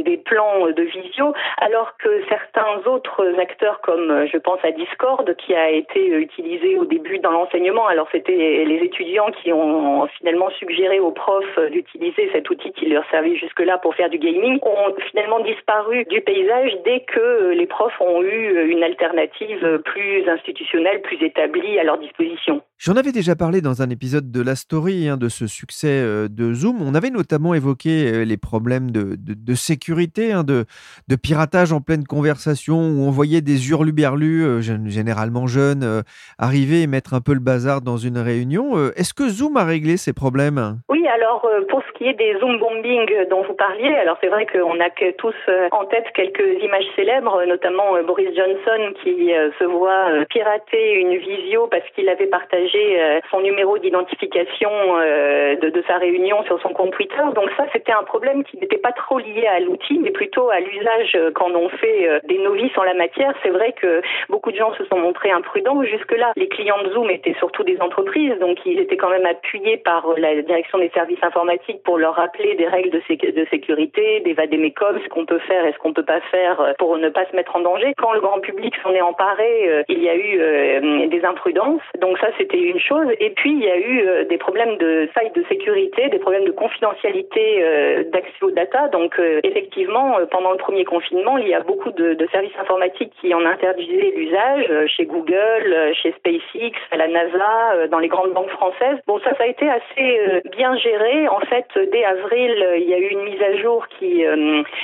des 0.04 0.16
plans 0.16 0.66
de 0.66 0.83
visio, 0.83 1.33
alors 1.59 1.97
que 1.99 2.23
certains 2.28 2.87
autres 2.87 3.23
acteurs, 3.38 3.80
comme 3.80 4.26
je 4.33 4.38
pense 4.38 4.59
à 4.64 4.73
Discord, 4.73 5.35
qui 5.37 5.54
a 5.54 5.71
été 5.71 6.09
utilisé 6.09 6.78
au 6.78 6.85
début 6.85 7.18
dans 7.18 7.30
l'enseignement, 7.30 7.87
alors 7.87 8.09
c'était 8.12 8.64
les, 8.64 8.76
étudiants 8.76 9.30
qui 9.42 9.52
ont 9.52 10.06
finalement 10.18 10.50
suggéré 10.50 11.00
aux 11.00 11.11
profs 11.11 11.59
d'utiliser 11.71 12.28
cet 12.33 12.49
outil 12.50 12.73
qui 12.73 12.87
leur 12.87 13.09
servait 13.11 13.37
jusque-là 13.37 13.78
pour 13.78 13.95
faire 13.95 14.11
du 14.11 14.18
gaming 14.18 14.55
ont 14.64 14.94
finalement 15.10 15.40
disparu 15.40 16.04
du 16.06 16.20
paysage 16.20 16.72
dès 16.84 17.00
que 17.00 17.50
les 17.50 17.66
profs 17.66 18.00
ont 18.00 18.22
eu 18.22 18.70
une 18.70 18.82
alternative 18.82 19.82
plus 19.84 20.28
institutionnelle, 20.28 21.02
plus 21.02 21.22
établie 21.22 21.78
à 21.78 21.84
leur 21.84 21.98
disposition. 21.98 22.62
J'en 22.78 22.92
avais 22.97 23.11
déjà 23.11 23.35
parlé 23.35 23.62
dans 23.62 23.80
un 23.80 23.88
épisode 23.88 24.30
de 24.30 24.42
La 24.42 24.54
Story 24.54 25.09
hein, 25.09 25.16
de 25.16 25.30
ce 25.30 25.47
succès 25.47 25.88
euh, 25.88 26.28
de 26.28 26.52
Zoom. 26.52 26.83
On 26.83 26.95
avait 26.95 27.09
notamment 27.09 27.54
évoqué 27.54 28.04
euh, 28.04 28.25
les 28.26 28.37
problèmes 28.37 28.90
de, 28.90 29.54
sécurité, 29.54 30.35
hein, 30.35 30.45
de, 30.45 30.66
piratage 31.16 31.73
en 31.73 31.80
pleine 31.80 32.04
conversation, 32.04 32.76
où 32.76 33.09
on 33.09 33.11
voyait 33.11 33.40
des 33.40 33.71
hurluberlus, 33.71 34.45
euh, 34.45 34.61
généralement 34.61 35.47
jeunes, 35.47 36.02
arriver 36.38 36.83
et 36.83 36.87
mettre 36.87 37.14
un 37.14 37.23
peu 37.23 37.33
le 37.33 37.40
bazar 37.40 37.80
dans 37.80 37.97
une 37.97 38.18
réunion. 38.18 38.76
Est-ce 38.95 39.14
que 39.14 39.26
Zoom 39.26 39.56
a 39.56 39.64
réglé 39.64 39.97
ces 39.97 40.12
problèmes? 40.12 40.76
Oui, 40.90 41.06
alors 41.09 41.49
pour 41.71 41.80
ce 41.80 41.99
qui 41.99 42.04
est 42.04 42.14
des 42.14 42.38
Zoom 42.40 42.59
bombing 42.59 43.09
dont 43.30 43.42
vous 43.42 43.54
parliez, 43.54 43.95
alors 43.95 44.18
c'est 44.21 44.28
vrai 44.28 44.45
qu'on 44.45 44.78
a 44.80 44.90
que 44.90 45.12
tous 45.16 45.35
en 45.73 45.87
tête 45.87 46.04
quelques 46.14 46.62
images 46.62 46.85
célèbres, 46.95 47.42
notamment 47.47 48.02
Boris 48.06 48.28
Johnson 48.37 48.92
qui 49.02 49.33
se 49.59 49.64
voit 49.64 50.25
pirater 50.28 51.00
une 51.00 51.16
visio 51.16 51.68
parce 51.68 51.88
qu'il 51.95 52.09
avait 52.11 52.26
partagé 52.26 52.65
euh, 52.75 53.20
son 53.30 53.40
numéro 53.40 53.78
d'identification 53.78 54.70
euh, 54.73 55.56
de, 55.56 55.70
de, 55.70 55.82
sa 55.87 55.99
réunion 55.99 56.42
sur 56.44 56.61
son 56.61 56.70
compte 56.70 56.92
Twitter. 56.92 57.23
Donc 57.35 57.50
ça, 57.56 57.66
c'était 57.73 57.92
un 57.92 58.02
problème 58.02 58.44
qui 58.44 58.58
n'était 58.58 58.78
pas 58.78 58.92
trop 58.92 59.18
lié 59.18 59.46
à 59.46 59.61
l'outil, 59.61 59.99
mais 59.99 60.11
plutôt 60.11 60.50
à 60.50 60.61
l'usage 60.61 61.18
qu'en 61.35 61.50
ont 61.54 61.68
fait 61.68 62.08
euh, 62.08 62.20
des 62.25 62.38
novices 62.38 62.76
en 62.76 62.82
la 62.82 62.94
matière. 62.94 63.32
C'est 63.42 63.50
vrai 63.50 63.73
que 63.73 64.02
beaucoup 64.28 64.50
de 64.50 64.56
gens 64.56 64.73
se 64.75 64.85
sont 64.87 64.99
montrés 64.99 65.30
imprudents. 65.30 65.82
Jusque-là, 65.82 66.32
les 66.37 66.49
clients 66.49 66.82
de 66.82 66.90
Zoom 66.92 67.11
étaient 67.11 67.37
surtout 67.38 67.62
des 67.62 67.80
entreprises, 67.80 68.38
donc 68.38 68.58
ils 68.64 68.80
étaient 68.80 68.96
quand 68.96 69.11
même 69.11 69.26
appuyés 69.26 69.76
par 69.76 70.06
la 70.16 70.42
direction 70.42 70.78
des 70.78 70.90
services 70.90 71.23
informatiques 71.23 71.82
pour 71.85 71.99
leur 71.99 72.14
rappeler 72.14 72.54
des 72.54 72.66
règles 72.66 72.90
de, 72.90 73.00
de 73.30 73.46
sécurité, 73.50 74.20
des 74.20 74.32
vadémécums, 74.32 75.00
ce 75.02 75.08
qu'on 75.08 75.26
peut 75.26 75.40
faire 75.40 75.66
et 75.66 75.73
ce 75.73 75.78
qu'on 75.78 75.92
peut 75.92 76.04
pas 76.04 76.20
faire 76.30 76.75
pour 76.78 76.96
ne 76.99 77.08
pas 77.08 77.26
se 77.26 77.37
mettre 77.37 77.54
en 77.56 77.61
danger. 77.61 77.94
Quand 77.96 78.12
le 78.12 78.20
grand 78.20 78.40
public 78.40 78.75
s'en 78.82 78.92
est 78.92 79.00
emparé, 79.00 79.85
il 79.88 80.02
y 80.02 80.08
a 80.08 80.16
eu 80.16 81.08
des 81.08 81.25
imprudences. 81.25 81.82
Donc 82.00 82.18
ça, 82.18 82.28
c'était 82.38 82.55
une 82.60 82.80
chose. 82.80 83.06
Et 83.20 83.30
puis, 83.30 83.52
il 83.52 83.62
y 83.62 83.70
a 83.70 83.76
eu 83.76 84.06
euh, 84.06 84.25
des 84.25 84.38
problèmes 84.38 84.76
de 84.78 85.08
faille 85.14 85.30
de 85.34 85.44
sécurité, 85.48 86.08
des 86.08 86.18
problèmes 86.18 86.44
de 86.44 86.52
confidentialité 86.52 87.62
euh, 87.62 88.04
d'accès 88.12 88.42
aux 88.42 88.50
data. 88.50 88.88
Donc, 88.88 89.18
euh, 89.18 89.40
effectivement, 89.42 90.16
pendant 90.30 90.52
le 90.52 90.58
premier 90.58 90.84
confinement, 90.84 91.38
il 91.38 91.48
y 91.48 91.54
a 91.54 91.60
beaucoup 91.60 91.90
de, 91.92 92.14
de 92.14 92.26
services 92.28 92.56
informatiques 92.60 93.12
qui 93.20 93.34
en 93.34 93.44
interdisaient 93.44 94.12
l'usage, 94.16 94.70
chez 94.88 95.04
Google, 95.04 95.92
chez 95.94 96.12
SpaceX, 96.12 96.76
à 96.90 96.96
la 96.96 97.08
NASA, 97.08 97.86
dans 97.90 97.98
les 97.98 98.08
grandes 98.08 98.32
banques 98.32 98.50
françaises. 98.50 98.98
Bon, 99.06 99.18
ça, 99.20 99.34
ça 99.36 99.44
a 99.44 99.46
été 99.46 99.68
assez 99.68 100.42
bien 100.52 100.76
géré. 100.76 101.28
En 101.28 101.40
fait, 101.40 101.66
dès 101.92 102.04
avril, 102.04 102.52
il 102.78 102.88
y 102.88 102.94
a 102.94 102.98
eu 102.98 103.08
une 103.08 103.22
mise 103.22 103.42
à 103.42 103.56
jour 103.56 103.86
qui 103.98 104.25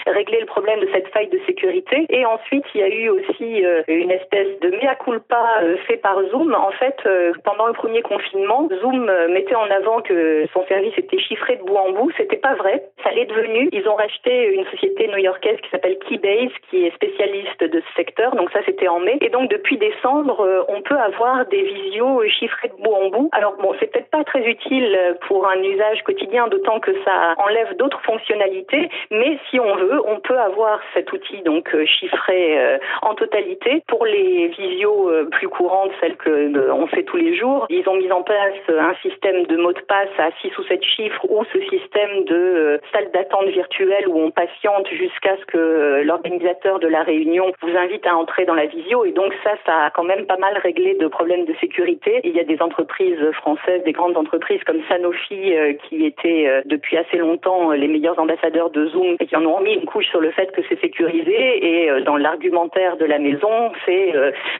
réglait 0.06 0.40
le 0.40 0.46
problème 0.46 0.80
de 0.80 0.88
cette 0.92 1.08
faille 1.08 1.28
de 1.28 1.40
sécurité. 1.46 2.06
Et 2.10 2.24
ensuite, 2.24 2.64
il 2.74 2.80
y 2.80 2.84
a 2.84 2.88
eu 2.88 3.08
aussi 3.08 3.64
une 3.88 4.10
espèce 4.10 4.58
de 4.60 4.70
mea 4.70 4.94
culpa 4.96 5.60
fait 5.86 5.96
par 5.96 6.20
Zoom. 6.30 6.54
En 6.54 6.72
fait, 6.72 6.96
pendant 7.44 7.61
le 7.66 7.72
premier 7.74 8.02
confinement, 8.02 8.68
Zoom 8.80 9.08
euh, 9.08 9.28
mettait 9.28 9.54
en 9.54 9.70
avant 9.70 10.00
que 10.00 10.46
son 10.52 10.64
service 10.66 10.96
était 10.96 11.18
chiffré 11.18 11.56
de 11.56 11.62
bout 11.62 11.76
en 11.76 11.90
bout. 11.90 12.10
C'était 12.16 12.36
pas 12.36 12.54
vrai. 12.54 12.82
Ça 13.02 13.10
l'est 13.10 13.26
devenu. 13.26 13.68
Ils 13.72 13.88
ont 13.88 13.94
racheté 13.94 14.54
une 14.54 14.64
société 14.66 15.08
new-yorkaise 15.08 15.60
qui 15.60 15.70
s'appelle 15.70 15.98
Keybase, 15.98 16.52
qui 16.70 16.86
est 16.86 16.94
spécialiste 16.94 17.62
de 17.62 17.80
ce 17.80 17.94
secteur. 17.96 18.34
Donc 18.36 18.50
ça, 18.52 18.60
c'était 18.64 18.88
en 18.88 19.00
mai. 19.00 19.18
Et 19.20 19.28
donc 19.28 19.50
depuis 19.50 19.76
décembre, 19.76 20.40
euh, 20.40 20.64
on 20.68 20.82
peut 20.82 20.96
avoir 20.96 21.46
des 21.46 21.62
visios 21.62 22.22
chiffrés 22.28 22.68
de 22.68 22.82
bout 22.82 22.94
en 22.94 23.08
bout. 23.10 23.28
Alors 23.32 23.56
bon, 23.60 23.74
c'est 23.80 23.86
peut-être 23.86 24.10
pas 24.10 24.24
très 24.24 24.46
utile 24.46 24.98
pour 25.28 25.48
un 25.48 25.62
usage 25.62 26.02
quotidien, 26.04 26.48
d'autant 26.48 26.80
que 26.80 26.92
ça 27.04 27.34
enlève 27.38 27.76
d'autres 27.76 28.00
fonctionnalités. 28.02 28.88
Mais 29.10 29.38
si 29.50 29.60
on 29.60 29.76
veut, 29.76 30.00
on 30.06 30.20
peut 30.20 30.38
avoir 30.38 30.80
cet 30.94 31.12
outil 31.12 31.42
donc 31.42 31.74
euh, 31.74 31.84
chiffré 31.86 32.78
en 33.02 33.14
totalité 33.14 33.82
pour 33.88 34.04
les 34.04 34.48
visios 34.48 35.10
plus 35.30 35.48
courantes, 35.48 35.92
celles 36.00 36.16
que 36.16 36.70
on 36.70 36.86
fait 36.86 37.02
tous 37.04 37.16
les 37.16 37.36
jours 37.36 37.51
ils 37.68 37.88
ont 37.88 37.96
mis 37.96 38.10
en 38.10 38.22
place 38.22 38.54
un 38.68 38.94
système 39.02 39.44
de 39.46 39.56
mots 39.56 39.72
de 39.72 39.80
passe 39.80 40.08
à 40.18 40.30
6 40.40 40.56
ou 40.58 40.62
7 40.64 40.82
chiffres 40.84 41.24
ou 41.28 41.44
ce 41.52 41.60
système 41.68 42.24
de 42.24 42.34
euh, 42.34 42.78
salle 42.92 43.10
d'attente 43.12 43.46
virtuelle 43.48 44.08
où 44.08 44.18
on 44.18 44.30
patiente 44.30 44.88
jusqu'à 44.88 45.36
ce 45.38 45.44
que 45.46 45.58
euh, 45.58 46.04
l'organisateur 46.04 46.78
de 46.78 46.88
la 46.88 47.02
réunion 47.02 47.52
vous 47.62 47.76
invite 47.76 48.06
à 48.06 48.16
entrer 48.16 48.44
dans 48.44 48.54
la 48.54 48.66
visio. 48.66 49.04
Et 49.04 49.12
donc 49.12 49.32
ça, 49.42 49.52
ça 49.66 49.86
a 49.86 49.90
quand 49.90 50.04
même 50.04 50.26
pas 50.26 50.36
mal 50.36 50.56
réglé 50.58 50.94
de 50.94 51.06
problèmes 51.06 51.44
de 51.44 51.54
sécurité. 51.60 52.20
Il 52.24 52.34
y 52.34 52.40
a 52.40 52.44
des 52.44 52.60
entreprises 52.60 53.30
françaises, 53.32 53.82
des 53.84 53.92
grandes 53.92 54.16
entreprises 54.16 54.62
comme 54.64 54.82
Sanofi 54.88 55.54
euh, 55.54 55.74
qui 55.88 56.06
étaient 56.06 56.62
depuis 56.66 56.96
assez 56.96 57.16
longtemps 57.16 57.70
les 57.72 57.88
meilleurs 57.88 58.18
ambassadeurs 58.18 58.70
de 58.70 58.86
Zoom 58.86 59.16
et 59.20 59.26
qui 59.26 59.36
en 59.36 59.44
ont 59.44 59.60
mis 59.60 59.74
une 59.74 59.84
couche 59.84 60.06
sur 60.06 60.20
le 60.20 60.30
fait 60.30 60.50
que 60.52 60.62
c'est 60.68 60.80
sécurisé. 60.80 61.66
Et 61.66 62.02
dans 62.02 62.16
l'argumentaire 62.16 62.96
de 62.96 63.04
la 63.04 63.18
maison, 63.18 63.72
c'est 63.84 64.12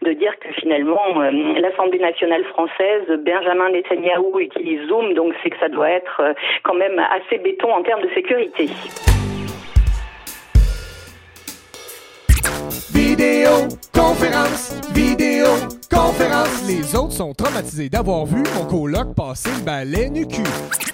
de 0.02 0.12
dire 0.12 0.38
que 0.38 0.48
finalement 0.60 1.20
l'Assemblée 1.56 1.98
nationale 1.98 2.44
française 2.44 2.81
Benjamin 3.24 3.70
Netanyahu 3.70 4.40
utilise 4.40 4.88
Zoom, 4.88 5.14
donc 5.14 5.34
c'est 5.42 5.50
que 5.50 5.58
ça 5.58 5.68
doit 5.68 5.90
être 5.90 6.20
euh, 6.20 6.32
quand 6.62 6.74
même 6.74 6.98
assez 6.98 7.38
béton 7.38 7.72
en 7.72 7.82
termes 7.82 8.02
de 8.02 8.10
sécurité. 8.14 8.68
Vidéo, 12.94 13.50
conférence, 13.92 14.74
vidéo, 14.94 15.46
conférence. 15.90 16.66
Les 16.66 16.96
autres 16.96 17.12
sont 17.12 17.34
traumatisés 17.34 17.90
d'avoir 17.90 18.24
vu 18.24 18.42
mon 18.54 18.64
coloc 18.64 19.14
passer 19.14 19.50
balai. 19.64 20.10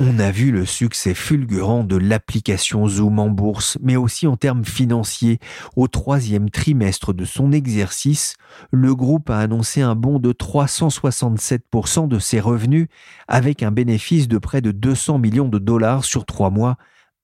On 0.01 0.19
a 0.19 0.31
vu 0.33 0.51
le 0.51 0.67
succès 0.67 1.15
fulgurant 1.15 1.85
de 1.85 1.97
l'application 1.97 2.89
Zoom 2.89 3.21
en 3.21 3.31
bourse, 3.31 3.79
mais 3.81 3.95
aussi 3.95 4.27
en 4.27 4.37
termes 4.37 4.65
financiers. 4.65 5.39
Au 5.77 5.87
troisième 5.87 6.51
trimestre 6.51 7.13
de 7.13 7.25
son 7.25 7.53
exercice, 7.53 8.35
le 8.73 8.95
groupe 8.97 9.31
a 9.31 9.39
annoncé 9.39 9.81
un 9.81 9.95
bond 9.95 10.19
de 10.19 10.33
367% 10.33 12.09
de 12.09 12.19
ses 12.19 12.41
revenus, 12.41 12.89
avec 13.29 13.63
un 13.63 13.71
bénéfice 13.71 14.27
de 14.27 14.39
près 14.39 14.61
de 14.61 14.73
200 14.73 15.19
millions 15.19 15.49
de 15.49 15.59
dollars 15.59 16.05
sur 16.05 16.27
trois 16.27 16.51
mois. 16.51 16.77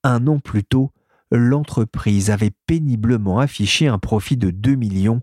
Un 0.04 0.26
an 0.28 0.38
plus 0.38 0.62
tôt, 0.62 0.92
l'entreprise 1.30 2.30
avait 2.30 2.52
péniblement 2.66 3.38
affiché 3.38 3.86
un 3.86 3.98
profit 3.98 4.36
de 4.36 4.50
2 4.50 4.74
millions. 4.74 5.22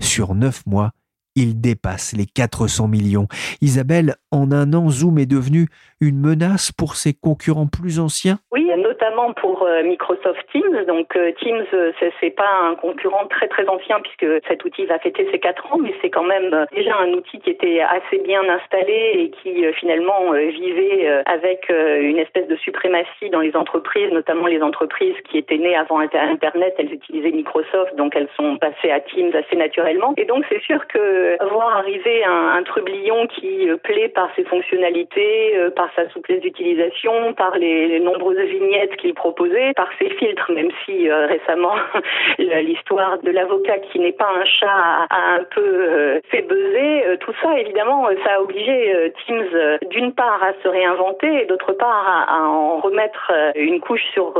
Sur 0.00 0.34
9 0.34 0.66
mois, 0.66 0.92
il 1.34 1.60
dépasse 1.60 2.12
les 2.12 2.26
400 2.26 2.88
millions. 2.88 3.28
Isabelle, 3.60 4.16
en 4.32 4.52
un 4.52 4.72
an, 4.74 4.88
Zoom 4.88 5.18
est 5.18 5.30
devenu 5.30 5.68
une 6.00 6.20
menace 6.20 6.70
pour 6.72 6.94
ses 6.94 7.12
concurrents 7.14 7.66
plus 7.66 7.98
anciens? 7.98 8.38
Oui, 8.52 8.68
notamment 8.76 9.32
pour 9.34 9.62
euh, 9.62 9.82
Microsoft 9.82 10.44
Teams. 10.52 10.84
Donc 10.86 11.16
euh, 11.16 11.32
Teams, 11.40 11.64
euh, 11.74 11.92
c'est 12.20 12.30
pas 12.30 12.50
un 12.64 12.74
concurrent 12.74 13.26
très 13.26 13.48
très 13.48 13.66
ancien 13.68 14.00
puisque 14.00 14.26
cet 14.46 14.64
outil 14.64 14.86
va 14.86 14.98
fêter 14.98 15.28
ses 15.30 15.38
quatre 15.38 15.72
ans, 15.72 15.78
mais 15.78 15.94
c'est 16.00 16.10
quand 16.10 16.24
même 16.24 16.66
déjà 16.74 16.96
un 16.96 17.12
outil 17.12 17.38
qui 17.40 17.50
était 17.50 17.80
assez 17.80 18.18
bien 18.18 18.42
installé 18.48 19.12
et 19.14 19.30
qui 19.30 19.64
finalement 19.74 20.32
vivait 20.32 21.08
avec 21.26 21.68
une 21.70 22.18
espèce 22.18 22.46
de 22.48 22.56
suprématie 22.56 23.30
dans 23.30 23.40
les 23.40 23.54
entreprises, 23.56 24.10
notamment 24.12 24.46
les 24.46 24.62
entreprises 24.62 25.14
qui 25.30 25.38
étaient 25.38 25.58
nées 25.58 25.76
avant 25.76 25.98
Internet, 25.98 26.74
elles 26.78 26.92
utilisaient 26.92 27.30
Microsoft, 27.30 27.94
donc 27.96 28.14
elles 28.16 28.28
sont 28.36 28.56
passées 28.56 28.90
à 28.90 29.00
Teams 29.00 29.32
assez 29.34 29.56
naturellement. 29.56 30.14
Et 30.16 30.24
donc 30.24 30.44
c'est 30.48 30.62
sûr 30.62 30.86
que 30.86 31.36
voir 31.50 31.76
arriver 31.76 32.24
un, 32.24 32.56
un 32.58 32.62
trublion 32.62 33.26
qui 33.26 33.68
plaît 33.82 34.12
par 34.18 34.30
ses 34.34 34.42
fonctionnalités, 34.42 35.54
par 35.76 35.88
sa 35.94 36.08
souplesse 36.08 36.40
d'utilisation, 36.40 37.34
par 37.34 37.56
les, 37.56 38.00
nombreuses 38.00 38.38
vignettes 38.38 38.96
qu'il 38.96 39.14
proposait, 39.14 39.72
par 39.74 39.88
ses 40.00 40.10
filtres, 40.10 40.50
même 40.50 40.70
si 40.84 41.08
euh, 41.08 41.26
récemment 41.26 41.74
l'histoire 42.38 43.18
de 43.22 43.30
l'avocat 43.30 43.78
qui 43.78 44.00
n'est 44.00 44.18
pas 44.24 44.28
un 44.28 44.44
chat 44.44 45.06
a, 45.08 45.34
un 45.34 45.44
peu 45.44 45.60
euh, 45.64 46.20
fait 46.30 46.42
buzzer. 46.42 47.06
Euh, 47.06 47.16
tout 47.18 47.32
ça, 47.40 47.58
évidemment, 47.60 48.08
ça 48.24 48.34
a 48.34 48.40
obligé 48.40 49.12
Teams 49.24 49.78
d'une 49.90 50.12
part 50.12 50.42
à 50.42 50.52
se 50.62 50.68
réinventer 50.68 51.42
et 51.42 51.46
d'autre 51.46 51.72
part 51.72 52.26
à, 52.28 52.42
en 52.48 52.78
remettre 52.78 53.30
une 53.54 53.80
couche 53.80 54.04
sur 54.12 54.34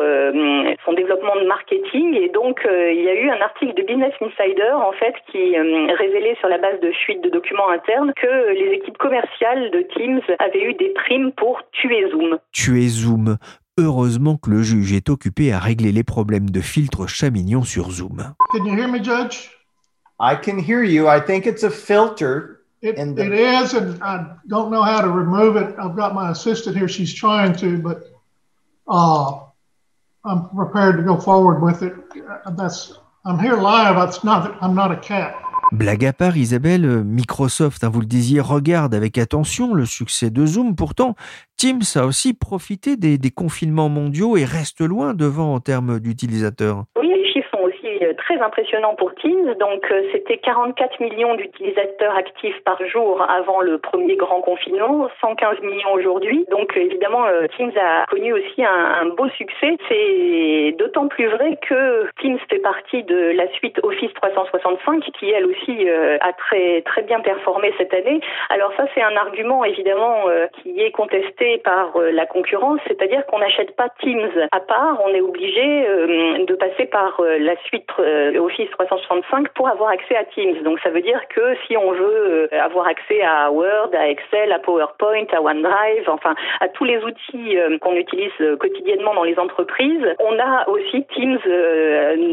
son 0.85 0.93
développement 0.93 1.37
de 1.37 1.47
marketing. 1.47 2.17
Et 2.21 2.29
donc, 2.29 2.67
il 2.67 3.03
y 3.03 3.09
a 3.09 3.15
eu 3.15 3.31
un 3.31 3.41
article 3.41 3.75
de 3.75 3.83
Business 3.83 4.15
Insider, 4.21 4.73
en 4.73 4.93
fait, 4.93 5.15
qui 5.31 5.57
révélait 5.59 6.37
sur 6.41 6.49
la 6.49 6.59
base 6.59 6.81
de 6.81 6.91
fuites 6.91 7.23
de 7.23 7.29
documents 7.29 7.69
internes 7.69 8.13
que 8.17 8.51
les 8.53 8.73
équipes 8.73 8.99
commerciales 8.99 9.68
de 9.71 9.87
Teams 9.95 10.21
avaient 10.39 10.65
eu 10.65 10.75
des 10.75 10.93
primes 10.95 11.33
pour 11.33 11.61
tuer 11.73 12.11
Zoom. 12.11 12.39
Tuer 12.53 12.89
Zoom. 12.89 13.37
Heureusement 13.79 14.37
que 14.37 14.51
le 14.51 14.63
juge 14.63 14.93
est 14.93 15.09
occupé 15.09 15.53
à 15.53 15.59
régler 15.59 15.93
les 15.93 16.03
problèmes 16.03 16.51
de 16.51 16.61
filtre 16.61 17.07
Chamignon 17.07 17.63
sur 17.63 17.91
Zoom. 17.91 18.35
Can 18.51 18.65
you 18.65 18.75
hear 18.75 18.89
me, 18.89 19.03
Judge? 19.03 19.51
I 20.21 20.35
can 20.35 20.59
hear 20.59 20.83
you. 20.83 21.07
I 21.09 21.21
think 21.21 21.47
it's 21.47 21.63
a 21.63 21.71
filter. 21.71 22.65
It, 22.83 22.97
the... 22.97 23.25
it 23.25 23.33
is, 23.33 23.75
and 23.75 24.03
I 24.03 24.37
don't 24.49 24.71
know 24.71 24.83
how 24.83 25.01
to 25.01 25.09
remove 25.09 25.57
it. 25.57 25.77
I've 25.79 25.97
got 25.97 26.15
my 26.15 26.31
assistant 26.31 26.77
here. 26.77 26.89
She's 26.89 27.15
trying 27.15 27.55
to, 27.57 27.79
but 27.79 28.05
uh, 28.89 29.41
I'm 30.25 30.49
prepared 30.51 30.97
to 30.97 31.03
go 31.03 31.17
forward 31.17 31.61
with 31.61 31.83
it. 31.83 31.95
That's 32.57 32.99
I'm 33.25 33.39
here 33.39 33.57
live. 33.57 33.97
It's 34.09 34.25
not. 34.25 34.57
I'm 34.61 34.75
not 34.75 34.91
a 34.91 34.97
cat. 34.97 35.35
Blague 35.71 36.07
à 36.07 36.15
part, 36.15 36.39
Isabelle, 36.39 36.87
euh, 36.87 37.05
Microsoft, 37.05 37.85
hein, 37.85 37.91
vous 37.91 38.01
le 38.01 38.07
disiez, 38.07 38.41
regarde 38.41 38.95
avec 38.95 39.19
attention 39.19 39.75
le 39.75 39.85
succès 39.85 40.31
de 40.31 40.47
Zoom. 40.47 40.75
Pourtant, 40.75 41.15
Teams 41.59 41.83
a 41.95 42.07
aussi 42.07 42.33
profité 42.33 42.97
des, 42.97 43.19
des 43.19 43.31
confinements 43.31 43.91
mondiaux 43.91 44.39
et 44.39 44.47
reste 44.47 44.81
loin 44.81 45.13
devant 45.13 45.55
en 45.55 45.61
termes 45.61 46.01
d'utilisateurs. 46.01 46.87
Euh, 48.03 48.13
très 48.15 48.41
impressionnant 48.41 48.95
pour 48.95 49.15
Teams. 49.15 49.55
Donc, 49.55 49.91
euh, 49.91 50.03
c'était 50.13 50.39
44 50.39 51.01
millions 51.01 51.35
d'utilisateurs 51.35 52.17
actifs 52.17 52.59
par 52.65 52.85
jour 52.87 53.25
avant 53.29 53.61
le 53.61 53.79
premier 53.79 54.17
grand 54.17 54.41
confinement, 54.41 55.09
115 55.21 55.61
millions 55.63 55.93
aujourd'hui. 55.93 56.45
Donc, 56.51 56.77
euh, 56.77 56.81
évidemment, 56.81 57.25
Teams 57.57 57.73
a 57.77 58.07
connu 58.07 58.33
aussi 58.33 58.65
un, 58.65 59.07
beau 59.17 59.29
succès. 59.31 59.77
C'est 59.89 60.75
d'autant 60.79 61.09
plus 61.09 61.27
vrai 61.27 61.59
que 61.69 62.09
Teams 62.21 62.39
fait 62.51 62.59
partie 62.59 63.03
de 63.03 63.33
la 63.35 63.49
suite 63.53 63.81
Office 63.83 64.13
365 64.15 65.03
qui, 65.19 65.31
elle 65.31 65.47
aussi, 65.47 65.89
a 65.89 66.33
très, 66.33 66.83
très 66.83 67.03
bien 67.03 67.21
performé 67.21 67.73
cette 67.79 67.93
année. 67.95 68.21
Alors 68.51 68.73
ça, 68.77 68.85
c'est 68.95 69.03
un 69.03 69.17
argument, 69.17 69.65
évidemment, 69.65 70.25
qui 70.63 70.81
est 70.81 70.91
contesté 70.91 71.59
par 71.59 71.99
la 71.99 72.27
concurrence, 72.27 72.81
c'est-à-dire 72.87 73.25
qu'on 73.27 73.39
n'achète 73.39 73.75
pas 73.77 73.89
Teams 74.01 74.31
à 74.53 74.61
part, 74.61 75.01
on 75.05 75.09
est 75.15 75.21
obligé 75.21 75.87
de 76.47 76.55
passer 76.55 76.87
par 76.87 77.21
la 77.21 77.57
suite 77.65 77.88
Office 78.39 78.71
365 78.71 79.49
pour 79.55 79.69
avoir 79.69 79.91
accès 79.91 80.17
à 80.17 80.25
Teams. 80.25 80.63
Donc 80.63 80.79
ça 80.81 80.91
veut 80.91 81.01
dire 81.01 81.21
que 81.29 81.55
si 81.67 81.77
on 81.77 81.93
veut 81.93 82.49
euh, 82.53 82.61
avoir 82.61 82.87
accès 82.87 83.23
à 83.23 83.51
Word, 83.51 83.91
à 83.95 84.09
Excel, 84.09 84.53
à 84.53 84.59
PowerPoint, 84.59 85.27
à 85.33 85.41
OneDrive, 85.41 86.09
enfin 86.09 86.35
à 86.61 86.69
tous 86.69 86.85
les 86.85 86.99
outils 86.99 87.59
euh, 87.59 87.79
qu'on 87.79 87.95
utilise 87.95 88.33
quotidiennement 88.61 89.15
dans 89.15 89.25
les 89.25 89.39
entreprises, 89.39 90.07
on 90.21 90.39
a 90.39 90.69
aussi 90.69 91.05
Teams 91.15 91.39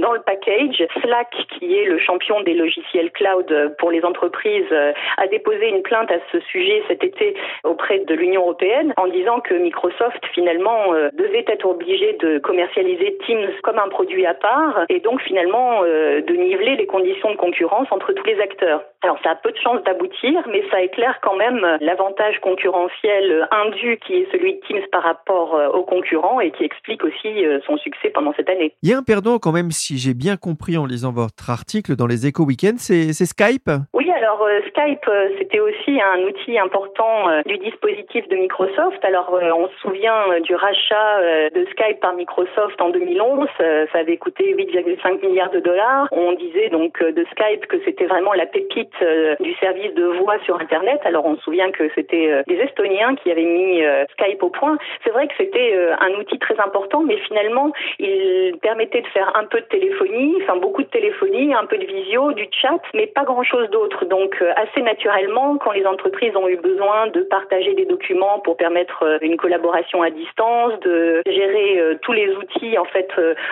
dans 0.01 0.13
le 0.13 0.21
package. 0.21 0.83
Slack, 1.01 1.35
qui 1.57 1.77
est 1.77 1.85
le 1.85 1.99
champion 1.99 2.41
des 2.41 2.53
logiciels 2.53 3.11
cloud 3.11 3.75
pour 3.79 3.91
les 3.91 4.03
entreprises, 4.03 4.71
a 5.17 5.27
déposé 5.27 5.69
une 5.69 5.81
plainte 5.81 6.11
à 6.11 6.17
ce 6.31 6.39
sujet 6.41 6.83
cet 6.87 7.03
été 7.03 7.35
auprès 7.63 7.99
de 7.99 8.13
l'Union 8.13 8.41
européenne 8.41 8.93
en 8.97 9.07
disant 9.07 9.39
que 9.39 9.53
Microsoft 9.53 10.25
finalement 10.33 10.93
devait 11.13 11.45
être 11.47 11.65
obligé 11.65 12.13
de 12.19 12.39
commercialiser 12.39 13.17
Teams 13.25 13.49
comme 13.63 13.79
un 13.79 13.89
produit 13.89 14.25
à 14.25 14.33
part 14.33 14.85
et 14.89 14.99
donc 14.99 15.21
finalement 15.21 15.44
euh, 15.53 16.21
de 16.21 16.33
niveler 16.33 16.75
les 16.75 16.85
conditions 16.85 17.31
de 17.31 17.37
concurrence 17.37 17.87
entre 17.91 18.13
tous 18.13 18.25
les 18.25 18.39
acteurs. 18.39 18.81
Alors 19.01 19.17
ça 19.23 19.31
a 19.31 19.35
peu 19.35 19.51
de 19.51 19.57
chances 19.57 19.83
d'aboutir, 19.83 20.41
mais 20.49 20.63
ça 20.71 20.81
éclaire 20.81 21.19
quand 21.21 21.35
même 21.35 21.61
l'avantage 21.81 22.39
concurrentiel 22.41 23.47
indu 23.51 23.99
qui 24.05 24.15
est 24.15 24.27
celui 24.31 24.55
de 24.55 24.59
Teams 24.67 24.81
par 24.91 25.03
rapport 25.03 25.55
euh, 25.55 25.67
aux 25.69 25.83
concurrents 25.83 26.39
et 26.39 26.51
qui 26.51 26.63
explique 26.63 27.03
aussi 27.03 27.45
euh, 27.45 27.59
son 27.65 27.77
succès 27.77 28.09
pendant 28.09 28.33
cette 28.33 28.49
année. 28.49 28.73
Il 28.81 28.89
y 28.89 28.93
a 28.93 28.97
un 28.97 29.03
perdant 29.03 29.37
quand 29.37 29.51
même, 29.51 29.71
si 29.71 29.97
j'ai 29.97 30.13
bien 30.13 30.37
compris 30.37 30.77
en 30.77 30.85
lisant 30.85 31.11
votre 31.11 31.49
article 31.49 31.95
dans 31.95 32.07
les 32.07 32.25
Éco 32.25 32.43
Weekends, 32.45 32.77
c'est 32.77 33.13
Skype? 33.13 33.69
Oui, 33.93 34.04
alors 34.25 34.47
Skype, 34.67 35.09
c'était 35.37 35.59
aussi 35.59 36.01
un 36.01 36.23
outil 36.23 36.57
important 36.57 37.27
du 37.45 37.59
dispositif 37.59 38.27
de 38.27 38.35
Microsoft. 38.37 39.03
Alors 39.03 39.31
on 39.31 39.67
se 39.67 39.77
souvient 39.81 40.39
du 40.41 40.55
rachat 40.55 41.21
de 41.53 41.65
Skype 41.71 41.99
par 41.99 42.13
Microsoft 42.13 42.81
en 42.81 42.89
2011, 42.89 43.47
ça 43.91 43.99
avait 43.99 44.17
coûté 44.17 44.55
8,5 44.55 45.25
milliards 45.25 45.51
de 45.51 45.59
dollars. 45.59 46.07
On 46.11 46.33
disait 46.33 46.69
donc 46.69 47.01
euh, 47.01 47.11
de 47.11 47.25
Skype 47.31 47.65
que 47.67 47.77
c'était 47.85 48.05
vraiment 48.05 48.33
la 48.33 48.45
pépite 48.45 48.93
euh, 49.01 49.35
du 49.39 49.53
service 49.55 49.93
de 49.93 50.05
voix 50.19 50.37
sur 50.45 50.59
Internet. 50.59 51.01
Alors 51.03 51.25
on 51.25 51.35
se 51.35 51.41
souvient 51.41 51.71
que 51.71 51.89
c'était 51.95 52.31
euh, 52.31 52.43
des 52.47 52.55
Estoniens 52.55 53.15
qui 53.15 53.31
avaient 53.31 53.43
mis 53.43 53.81
Skype 54.11 54.41
au 54.43 54.49
point. 54.49 54.77
C'est 55.03 55.11
vrai 55.11 55.27
que 55.27 55.33
c'était 55.37 55.77
un 55.99 56.13
outil 56.19 56.39
très 56.39 56.59
important, 56.59 57.03
mais 57.03 57.17
finalement 57.27 57.71
il 57.99 58.55
permettait 58.61 59.01
de 59.01 59.07
faire 59.07 59.31
un 59.35 59.45
peu 59.45 59.59
de 59.59 59.65
téléphonie, 59.65 60.35
enfin 60.41 60.57
beaucoup 60.57 60.83
de 60.83 60.87
téléphonie, 60.87 61.53
un 61.53 61.65
peu 61.65 61.77
de 61.77 61.85
visio, 61.85 62.31
du 62.33 62.47
chat, 62.51 62.79
mais 62.93 63.07
pas 63.07 63.23
grand-chose 63.23 63.69
d'autre. 63.69 64.05
Donc 64.15 64.31
assez 64.55 64.81
naturellement, 64.81 65.57
quand 65.57 65.73
les 65.79 65.85
entreprises 65.85 66.35
ont 66.35 66.47
eu 66.47 66.57
besoin 66.57 67.07
de 67.07 67.21
partager 67.21 67.73
des 67.75 67.85
documents 67.85 68.39
pour 68.45 68.55
permettre 68.55 69.19
une 69.21 69.35
collaboration 69.35 70.01
à 70.01 70.09
distance, 70.09 70.73
de 70.81 71.21
gérer 71.25 71.97
tous 72.01 72.13
les 72.13 72.29
outils 72.35 72.77
en 72.77 72.85
fait 72.85 73.09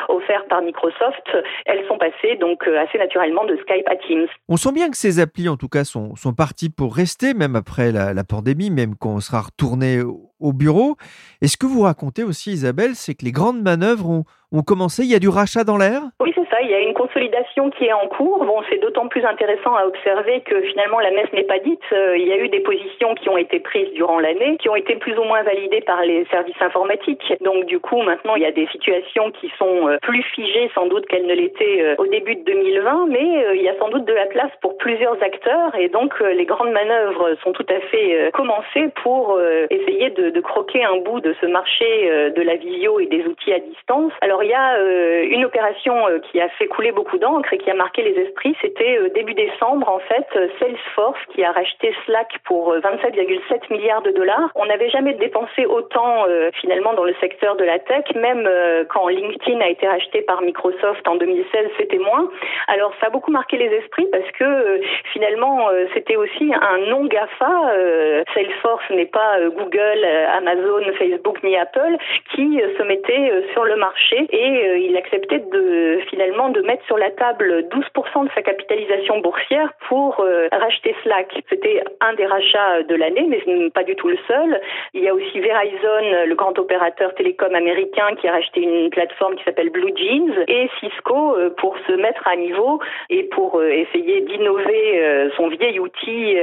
offerts 0.08 0.46
par 0.50 0.62
Microsoft, 0.62 1.28
elles 1.66 1.86
sont 1.88 1.98
passées 1.98 2.36
donc 2.40 2.68
euh, 2.68 2.80
assez 2.80 2.98
naturellement 2.98 3.46
de 3.46 3.58
Skype 3.58 3.88
à 3.88 3.96
Teams. 3.96 4.28
On 4.50 4.58
sent 4.58 4.72
bien 4.74 4.90
que 4.90 4.98
ces 4.98 5.20
applis, 5.20 5.50
en 5.50 5.58
tout 5.58 5.68
cas, 5.68 5.84
sont, 5.84 6.16
sont 6.16 6.34
parties 6.34 6.70
pour 6.70 6.96
rester, 6.96 7.34
même 7.34 7.56
après 7.56 7.92
la, 7.92 8.14
la 8.14 8.24
pandémie, 8.24 8.70
même 8.70 8.96
quand 9.00 9.16
on 9.16 9.20
sera 9.20 9.42
retourné 9.42 10.02
au 10.44 10.54
bureau. 10.54 10.96
Et 11.42 11.48
ce 11.48 11.58
que 11.58 11.66
vous 11.66 11.82
racontez 11.82 12.24
aussi, 12.24 12.52
Isabelle, 12.52 12.96
c'est 12.96 13.16
que 13.16 13.26
les 13.26 13.32
grandes 13.32 13.62
manœuvres 13.62 14.10
ont, 14.10 14.24
ont 14.54 14.62
commencé. 14.62 15.04
Il 15.04 15.12
y 15.12 15.16
a 15.16 15.20
du 15.20 15.30
rachat 15.30 15.64
dans 15.64 15.78
l'air? 15.78 16.02
Oui, 16.22 16.32
c'est 16.36 16.48
ça. 16.50 16.62
Il 16.62 16.70
y 16.70 16.74
a 16.74 16.80
une 16.80 16.94
consolidation 16.94 17.70
qui 17.72 17.86
est 17.86 17.94
en 17.94 18.08
cours. 18.08 18.46
Bon, 18.46 18.62
c'est 18.70 18.78
d'autant 18.78 19.08
plus 19.08 19.26
intéressant 19.26 19.76
à 19.76 19.86
observer 19.86 20.42
que 20.42 20.62
finalement 20.62 21.00
la 21.00 21.12
messe 21.12 21.32
n'est 21.34 21.44
pas 21.44 21.60
dite. 21.60 21.82
Euh, 21.92 22.18
il 22.18 22.28
y 22.28 22.32
a 22.32 22.38
eu 22.38 22.50
des 22.50 22.60
positions 22.60 23.16
qui 23.16 23.30
ont 23.30 23.38
été 23.38 23.60
prises 23.60 23.92
durant 23.94 24.20
l'année, 24.20 24.58
qui 24.58 24.70
ont 24.70 24.76
été 24.76 24.96
plus 24.96 25.18
ou 25.18 25.24
moins 25.24 25.42
validées 25.42 25.82
par 25.82 26.02
les 26.04 26.26
services 26.26 26.62
informatiques. 26.62 27.34
Donc 27.42 27.66
du 27.66 27.80
coup, 27.80 28.02
maintenant, 28.02 28.36
il 28.36 28.44
y 28.44 28.46
a 28.46 28.52
des 28.52 28.68
situations 28.68 29.32
qui 29.32 29.52
sont 29.58 29.90
euh, 29.90 29.98
plus 30.02 30.24
figées 30.36 30.70
sans 30.76 30.86
doute 30.86 31.08
qu'elles 31.08 31.26
ne 31.26 31.34
l'étaient 31.34 31.82
euh, 31.82 31.96
au 31.98 32.06
début 32.06 32.36
de 32.36 32.44
2020, 32.44 33.08
mais 33.10 33.56
il 33.56 33.62
y 33.62 33.70
a 33.70 33.78
sans 33.80 33.90
doute 33.90 34.06
de 34.06 34.14
la 34.14 34.28
place 34.28 34.52
pour 34.62 34.78
plusieurs 34.78 35.22
acteurs 35.24 35.76
et 35.76 35.90
donc 35.90 36.20
les 36.20 36.46
grandes 36.46 36.72
manœuvres 36.72 37.36
sont 37.44 37.52
tout 37.52 37.66
à 37.70 37.80
fait 37.80 38.32
commencées 38.34 38.90
pour 39.04 39.40
essayer 39.70 40.10
de, 40.12 40.30
de 40.30 40.42
croquer 40.42 40.84
un 40.84 40.98
bout 40.98 41.20
de 41.22 41.34
ce 41.42 41.46
marché 41.46 42.32
de 42.36 42.42
la 42.42 42.56
visio 42.56 43.00
et 43.00 43.06
des 43.08 43.26
outils 43.26 43.54
à 43.54 43.60
distance. 43.60 44.12
Alors 44.22 44.43
il 44.44 44.50
y 44.50 44.54
a 44.54 44.76
euh, 44.76 45.26
une 45.30 45.46
opération 45.46 46.08
euh, 46.08 46.20
qui 46.20 46.40
a 46.42 46.50
fait 46.50 46.68
couler 46.68 46.92
beaucoup 46.92 47.18
d'encre 47.18 47.54
et 47.54 47.58
qui 47.58 47.70
a 47.70 47.74
marqué 47.74 48.02
les 48.04 48.20
esprits. 48.22 48.56
C'était 48.62 48.98
euh, 48.98 49.10
début 49.10 49.34
décembre, 49.34 49.88
en 49.90 50.00
fait, 50.00 50.28
Salesforce 50.60 51.20
qui 51.34 51.44
a 51.44 51.52
racheté 51.52 51.94
Slack 52.06 52.40
pour 52.46 52.76
27,7 52.76 53.72
milliards 53.72 54.02
de 54.02 54.12
dollars. 54.12 54.50
On 54.56 54.66
n'avait 54.66 54.90
jamais 54.90 55.14
dépensé 55.14 55.66
autant 55.66 56.26
finalement 56.60 56.94
dans 56.94 57.04
le 57.04 57.14
secteur 57.20 57.56
de 57.56 57.64
la 57.64 57.80
tech, 57.80 58.06
même 58.16 58.50
quand 58.90 59.08
LinkedIn 59.08 59.60
a 59.62 59.70
été 59.70 59.88
racheté 59.88 60.22
par 60.22 60.42
Microsoft 60.42 61.08
en 61.08 61.16
2016, 61.16 61.68
c'était 61.78 61.98
moins. 61.98 62.30
Alors 62.68 62.94
ça 63.00 63.08
a 63.08 63.10
beaucoup 63.10 63.32
marqué 63.32 63.58
les 63.58 63.68
esprits 63.78 64.08
parce 64.12 64.30
que 64.32 64.82
finalement 65.12 65.70
c'était 65.94 66.16
aussi 66.16 66.52
un 66.54 66.78
non 66.90 67.06
Gafa. 67.06 67.74
Salesforce 68.34 68.90
n'est 68.92 69.06
pas 69.06 69.40
Google, 69.50 70.06
Amazon, 70.38 70.92
Facebook 70.98 71.42
ni 71.44 71.56
Apple 71.58 71.98
qui 72.36 72.62
se 72.78 72.84
mettaient 72.84 73.32
sur 73.54 73.64
le 73.64 73.76
marché 73.76 74.28
et 74.34 74.78
il 74.88 74.98
acceptait 74.98 75.44
de 75.52 76.00
finalement 76.10 76.50
de 76.50 76.62
mettre 76.62 76.84
sur 76.86 76.98
la 76.98 77.12
table 77.12 77.68
12% 77.70 78.26
de 78.26 78.30
sa 78.34 78.42
capitalisation 78.42 79.20
boursière 79.20 79.72
pour 79.88 80.26
racheter 80.52 80.96
Slack. 81.04 81.32
C'était 81.50 81.84
un 82.02 82.14
des 82.14 82.26
rachats 82.26 82.82
de 82.84 82.96
l'année, 82.96 83.28
mais 83.28 83.70
pas 83.70 83.84
du 83.84 83.96
tout 83.96 84.10
le 84.10 84.18
seul. 84.28 84.60
Il 84.94 85.04
y 85.04 85.08
a 85.08 85.14
aussi 85.14 85.40
Verizon, 85.40 86.26
le 86.26 86.34
grand 86.34 86.58
opérateur 86.58 87.14
télécom 87.14 87.54
américain, 87.54 88.16
qui 88.20 88.28
a 88.28 88.32
racheté 88.32 88.62
une 88.62 88.90
plateforme 88.90 89.36
qui 89.36 89.44
s'appelle 89.44 89.70
Blue 89.70 89.94
Jeans, 89.96 90.44
et 90.48 90.68
Cisco 90.80 91.36
pour 91.58 91.78
se 91.88 91.94
mettre 91.94 92.28
à 92.28 92.36
niveau 92.36 92.80
et 93.12 93.24
pour 93.24 93.62
essayer 93.64 94.22
d'innover 94.22 95.30
son 95.38 95.50
vieil 95.50 95.80
outil 95.80 96.36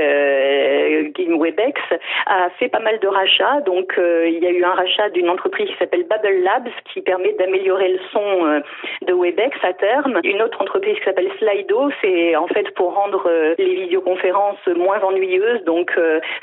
Webex 1.40 1.81
a 2.26 2.50
fait 2.59 2.68
pas 2.68 2.81
mal 2.81 2.98
de 3.00 3.09
rachats. 3.09 3.61
Donc 3.66 3.94
il 3.98 4.38
y 4.38 4.46
a 4.46 4.50
eu 4.50 4.62
un 4.62 4.74
rachat 4.74 5.09
d'une 5.11 5.29
entreprise 5.29 5.68
qui 5.68 5.76
s'appelle 5.79 6.05
Bubble 6.05 6.42
Labs 6.42 6.68
qui 6.92 7.00
permet 7.00 7.33
d'améliorer 7.33 7.69
le 7.78 7.98
son 8.12 8.62
de 9.06 9.12
Webex 9.12 9.56
à 9.62 9.72
terme. 9.72 10.20
Une 10.24 10.42
autre 10.42 10.61
entreprise 10.61 10.96
qui 10.98 11.04
s'appelle 11.04 11.30
Slido, 11.38 11.90
c'est 12.00 12.37
en 12.37 12.46
fait 12.48 12.70
pour 12.74 12.94
rendre 12.94 13.28
les 13.59 13.74
visioconférences 13.85 14.66
moins 14.76 15.00
ennuyeuses. 15.00 15.64
Donc 15.64 15.92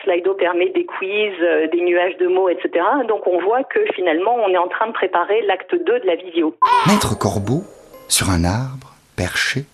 Slido 0.03 0.33
permet 0.33 0.69
des 0.69 0.85
quiz, 0.85 1.33
des 1.71 1.81
nuages 1.81 2.17
de 2.17 2.27
mots, 2.27 2.49
etc. 2.49 2.85
Donc 3.07 3.27
on 3.27 3.39
voit 3.41 3.63
que 3.63 3.79
finalement 3.95 4.35
on 4.35 4.49
est 4.49 4.57
en 4.57 4.67
train 4.67 4.87
de 4.87 4.93
préparer 4.93 5.41
l'acte 5.43 5.75
2 5.75 5.99
de 5.99 6.05
la 6.05 6.15
visio. 6.15 6.55
Maître 6.87 7.17
Corbeau, 7.17 7.63
sur 8.07 8.29
un 8.29 8.43
arbre, 8.43 8.93
perché, 9.15 9.65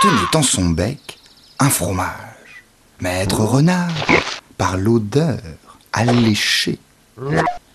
tenait 0.00 0.28
dans 0.32 0.42
son 0.42 0.70
bec 0.70 1.18
un 1.60 1.70
fromage. 1.70 2.64
Maître 3.00 3.40
Renard, 3.40 3.88
par 4.56 4.76
l'odeur 4.76 5.38
alléchée, 5.92 6.78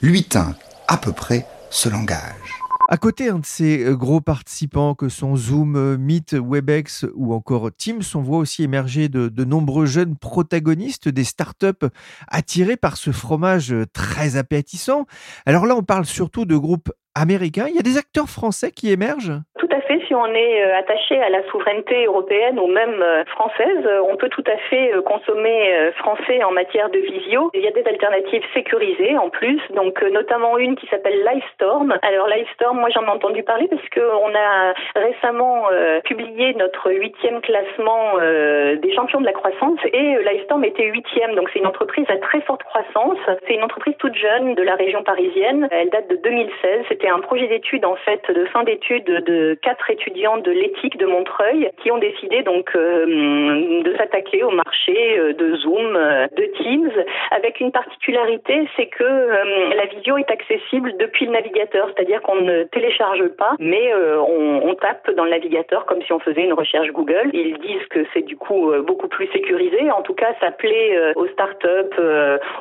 lui 0.02 0.24
tint 0.24 0.54
à 0.88 0.98
peu 0.98 1.12
près 1.12 1.46
ce 1.70 1.90
langage. 1.90 2.63
À 2.94 2.98
côté 2.98 3.32
de 3.32 3.40
ces 3.44 3.86
gros 3.96 4.22
participants 4.22 4.94
que 4.94 5.10
sont 5.10 5.36
Zoom, 5.36 5.98
Meet, 5.98 6.36
Webex 6.36 7.08
ou 7.16 7.34
encore 7.34 7.72
Teams, 7.76 8.04
on 8.14 8.22
voit 8.22 8.38
aussi 8.38 8.62
émerger 8.62 9.10
de, 9.10 9.30
de 9.30 9.44
nombreux 9.44 9.88
jeunes 9.88 10.16
protagonistes 10.16 11.10
des 11.10 11.24
startups 11.24 11.88
attirés 12.28 12.78
par 12.78 12.98
ce 12.98 13.10
fromage 13.10 13.74
très 13.94 14.38
appétissant. 14.38 15.08
Alors 15.48 15.66
là, 15.66 15.76
on 15.76 15.82
parle 15.82 16.06
surtout 16.06 16.46
de 16.46 16.56
groupes 16.56 16.92
américains. 17.16 17.66
Il 17.70 17.76
y 17.76 17.80
a 17.80 17.84
des 17.84 17.98
acteurs 17.98 18.30
français 18.30 18.72
qui 18.72 18.92
émergent 18.92 19.34
Tout 19.60 19.70
à 19.72 19.82
fait. 19.82 20.02
Si 20.08 20.16
on 20.16 20.26
est 20.26 20.64
attaché 20.74 21.22
à 21.22 21.30
la 21.30 21.44
souveraineté 21.50 22.06
européenne 22.06 22.60
ou 22.60 22.68
même 22.68 23.04
française, 23.28 23.88
on 24.10 24.16
peut 24.16 24.30
tout 24.30 24.44
à 24.48 24.58
fait 24.70 24.92
consommer 25.06 25.92
français 25.98 26.44
en 26.44 26.52
matière 26.52 26.90
de 26.90 27.00
visio. 27.00 27.52
Il 27.54 27.62
y 27.62 27.68
a 27.68 27.72
des 27.72 27.86
alternatives 27.86 28.44
sécurisées 28.54 29.18
en 29.18 29.30
plus, 29.30 29.62
donc 29.76 30.02
notamment 30.12 30.58
une 30.58 30.76
qui 30.76 30.88
s'appelle 30.88 31.24
Livestorm. 31.24 31.98
Alors 32.02 32.28
Livestorm, 32.28 32.80
moi 32.80 32.90
j'en 32.90 33.04
ai 33.04 33.10
entendu 33.10 33.44
parler 33.44 33.68
parce 33.68 33.88
qu'on 33.90 34.36
a 34.36 34.74
récemment 34.96 35.68
publié 36.04 36.54
notre 36.56 36.92
huitième 36.92 37.42
classement 37.42 38.18
des 38.20 38.94
champions 38.96 39.22
de 39.22 39.26
la 39.26 39.34
croissance 39.34 39.80
et 39.86 40.18
Livestorm 40.24 40.64
était 40.66 40.86
huitième. 40.86 41.36
Donc 41.36 41.50
c'est 41.54 41.60
une 41.60 41.68
entreprise 41.68 42.06
à 42.10 42.18
très 42.18 42.42
forte 42.42 42.64
croissance. 42.64 43.18
C'est 43.48 43.54
une 43.54 43.64
entreprise 43.64 43.96
toute 44.00 44.16
jeune 44.16 44.56
de 44.56 44.64
la 44.64 44.76
région 44.76 45.04
parisienne. 45.04 45.68
Elle 45.72 45.90
date 45.90 46.10
de 46.10 46.16
2016. 46.18 46.86
C'était 47.04 47.16
un 47.16 47.20
projet 47.20 47.48
d'études 47.48 47.84
en 47.84 47.98
fait 47.98 48.22
de 48.34 48.46
fin 48.46 48.64
d'études 48.64 49.04
de 49.04 49.60
quatre 49.62 49.90
étudiants 49.90 50.38
de 50.38 50.52
l'éthique 50.52 50.96
de 50.98 51.06
Montreuil 51.06 51.70
qui 51.82 51.92
ont 51.92 51.98
décidé 51.98 52.44
donc 52.44 52.70
euh, 52.78 53.82
de 53.82 53.94
s'attaquer 53.98 54.42
au 54.42 54.52
marché 54.52 55.34
de 55.38 55.56
Zoom, 55.58 56.00
de 56.38 56.46
Teams, 56.58 56.92
avec 57.32 57.60
une 57.60 57.74
particularité, 57.74 58.70
c'est 58.78 58.86
que 58.86 59.04
euh, 59.04 59.76
la 59.76 59.86
visio 59.88 60.16
est 60.16 60.32
accessible 60.32 60.96
depuis 60.98 61.26
le 61.26 61.34
navigateur, 61.34 61.90
c'est-à-dire 61.94 62.22
qu'on 62.22 62.38
ne 62.38 62.64
télécharge 62.64 63.28
pas, 63.38 63.52
mais 63.60 63.94
euh, 63.94 64.22
on, 64.22 64.70
on, 64.70 64.76
tape 64.76 65.12
dans 65.12 65.26
le 65.26 65.32
navigateur 65.32 65.86
comme 65.86 66.02
si 66.04 66.14
on 66.14 66.20
faisait 66.20 66.44
une 66.44 66.54
recherche 66.54 66.88
Google. 66.92 67.32
Ils 67.34 67.58
disent 67.58 67.86
que 67.90 68.06
c'est 68.14 68.26
du 68.26 68.38
coup 68.38 68.72
beaucoup 68.88 69.10
plus 69.10 69.28
sécurisé. 69.34 69.92
En 69.92 70.04
tout 70.04 70.14
cas, 70.14 70.34
ça 70.40 70.52
plaît 70.52 71.14
aux 71.16 71.28
startups, 71.28 72.00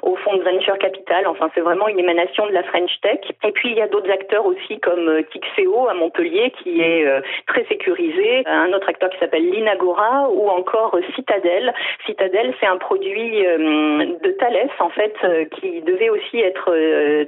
aux 0.03 0.17
fonds 0.17 0.37
de 0.37 0.43
venture 0.43 0.79
capital. 0.79 1.29
Enfin, 1.29 1.49
c'est 1.55 1.61
vraiment 1.61 1.87
une 1.87 2.01
émanation 2.01 2.47
de 2.47 2.53
la 2.53 2.65
French 2.65 3.01
Tech. 3.03 3.21
Et 3.45 3.53
puis 3.53 3.71
il 3.71 3.77
y 3.77 3.81
a 3.81 3.89
d'autres 3.89 4.11
acteurs 4.11 4.32
aussi 4.41 4.81
comme 4.81 5.23
Tixeo 5.31 5.89
à 5.89 5.95
Montpellier 5.95 6.53
qui 6.63 6.81
est 6.81 7.07
très 7.47 7.65
sécurisé, 7.65 8.43
un 8.47 8.73
autre 8.73 8.89
acteur 8.89 9.11
qui 9.11 9.19
s'appelle 9.19 9.49
Linagora 9.51 10.29
ou 10.31 10.49
encore 10.49 10.97
Citadel. 11.15 11.73
Citadel, 12.07 12.55
c'est 12.61 12.67
un 12.67 12.77
produit 12.77 13.43
de 13.43 14.31
Thales 14.39 14.71
en 14.79 14.91
fait 14.91 15.15
qui 15.61 15.81
devait 15.83 16.11
aussi 16.11 16.41
être 16.41 16.75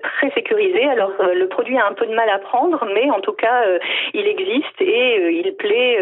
très 0.02 0.30
sécurisé. 0.30 0.84
Alors 0.86 1.12
le 1.34 1.46
produit 1.48 1.76
a 1.76 1.86
un 1.86 1.92
peu 1.92 2.06
de 2.06 2.14
mal 2.14 2.28
à 2.28 2.38
prendre, 2.38 2.84
mais 2.94 3.10
en 3.10 3.20
tout 3.20 3.32
cas 3.32 3.64
il 4.12 4.26
existe 4.26 4.80
et 4.80 5.30
il 5.30 5.54
plaît 5.56 5.98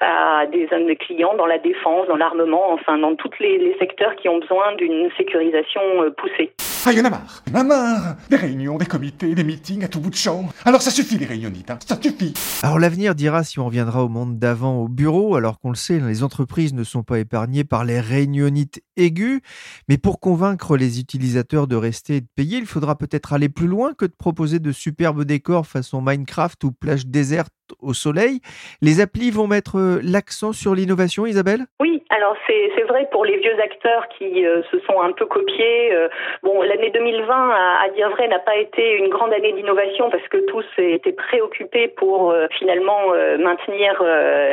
à 0.00 0.46
des, 0.46 0.96
clients 0.96 1.34
dans 1.34 1.46
la 1.46 1.58
défense, 1.58 2.06
dans 2.08 2.16
l'armement, 2.16 2.72
enfin 2.72 2.98
dans 2.98 3.14
tous 3.14 3.30
les 3.40 3.76
secteurs 3.78 4.16
qui 4.16 4.28
ont 4.28 4.38
besoin 4.38 4.74
d'une 4.76 5.10
sécurisation 5.16 5.80
poussée. 6.16 6.52
Ah, 6.86 6.92
il 6.92 6.98
y 6.98 7.00
en 7.02 7.04
a 7.04 7.10
marre. 7.10 7.42
Il 7.46 7.52
y 7.52 7.56
en 7.56 7.60
a 7.60 7.64
marre. 7.64 8.16
Des 8.30 8.36
réunions, 8.36 8.78
des 8.78 8.86
comités, 8.86 9.34
des 9.34 9.44
meetings 9.44 9.84
à 9.84 9.88
tout 9.88 10.00
bout 10.00 10.08
de 10.08 10.14
champ. 10.14 10.48
Alors 10.64 10.80
ça 10.80 10.90
suffit 10.90 11.18
les 11.18 11.26
réunionites, 11.26 11.70
hein. 11.70 11.78
ça 11.86 12.00
suffit. 12.00 12.32
Alors 12.62 12.78
l'avenir 12.78 13.14
dira 13.14 13.44
si 13.44 13.58
on 13.58 13.66
reviendra 13.66 14.02
au 14.02 14.08
monde 14.08 14.38
d'avant 14.38 14.78
au 14.78 14.88
bureau, 14.88 15.36
alors 15.36 15.60
qu'on 15.60 15.68
le 15.68 15.76
sait, 15.76 16.00
les 16.00 16.22
entreprises 16.22 16.72
ne 16.72 16.82
sont 16.82 17.02
pas 17.02 17.18
épargnées 17.18 17.64
par 17.64 17.84
les 17.84 18.00
réunionites 18.00 18.82
aiguës. 18.96 19.40
Mais 19.88 19.98
pour 19.98 20.20
convaincre 20.20 20.76
les 20.76 20.98
utilisateurs 21.00 21.66
de 21.66 21.76
rester 21.76 22.16
et 22.16 22.20
de 22.22 22.28
payer, 22.34 22.58
il 22.58 22.66
faudra 22.66 22.96
peut-être 22.96 23.34
aller 23.34 23.50
plus 23.50 23.68
loin 23.68 23.92
que 23.92 24.06
de 24.06 24.14
proposer 24.16 24.58
de 24.58 24.72
superbes 24.72 25.24
décors 25.24 25.66
façon 25.66 26.00
Minecraft 26.00 26.64
ou 26.64 26.72
plage 26.72 27.06
déserte 27.06 27.52
au 27.80 27.94
soleil. 27.94 28.40
Les 28.82 29.00
applis 29.00 29.30
vont 29.30 29.46
mettre 29.46 30.00
l'accent 30.02 30.52
sur 30.52 30.74
l'innovation, 30.74 31.26
Isabelle? 31.26 31.66
Oui, 31.80 32.02
alors 32.10 32.36
c'est 32.46 32.82
vrai 32.82 33.08
pour 33.10 33.24
les 33.24 33.36
vieux 33.36 33.58
acteurs 33.60 34.08
qui 34.18 34.44
euh, 34.44 34.62
se 34.70 34.78
sont 34.80 35.00
un 35.00 35.12
peu 35.12 35.26
copiés. 35.26 35.92
Euh, 35.92 36.08
bon, 36.42 36.62
l'année 36.62 36.90
2020, 36.90 37.50
à, 37.50 37.88
dire 37.90 38.10
vrai, 38.10 38.28
n'a 38.28 38.38
pas 38.38 38.56
été 38.56 38.96
une 38.96 39.08
grande 39.08 39.32
année 39.32 39.52
d'innovation 39.52 40.10
parce 40.10 40.26
que 40.28 40.38
tous 40.46 40.64
étaient 40.78 41.12
préoccupés 41.12 41.88
pour 41.88 42.30
euh, 42.30 42.46
finalement 42.58 43.12
maintenir 43.38 44.02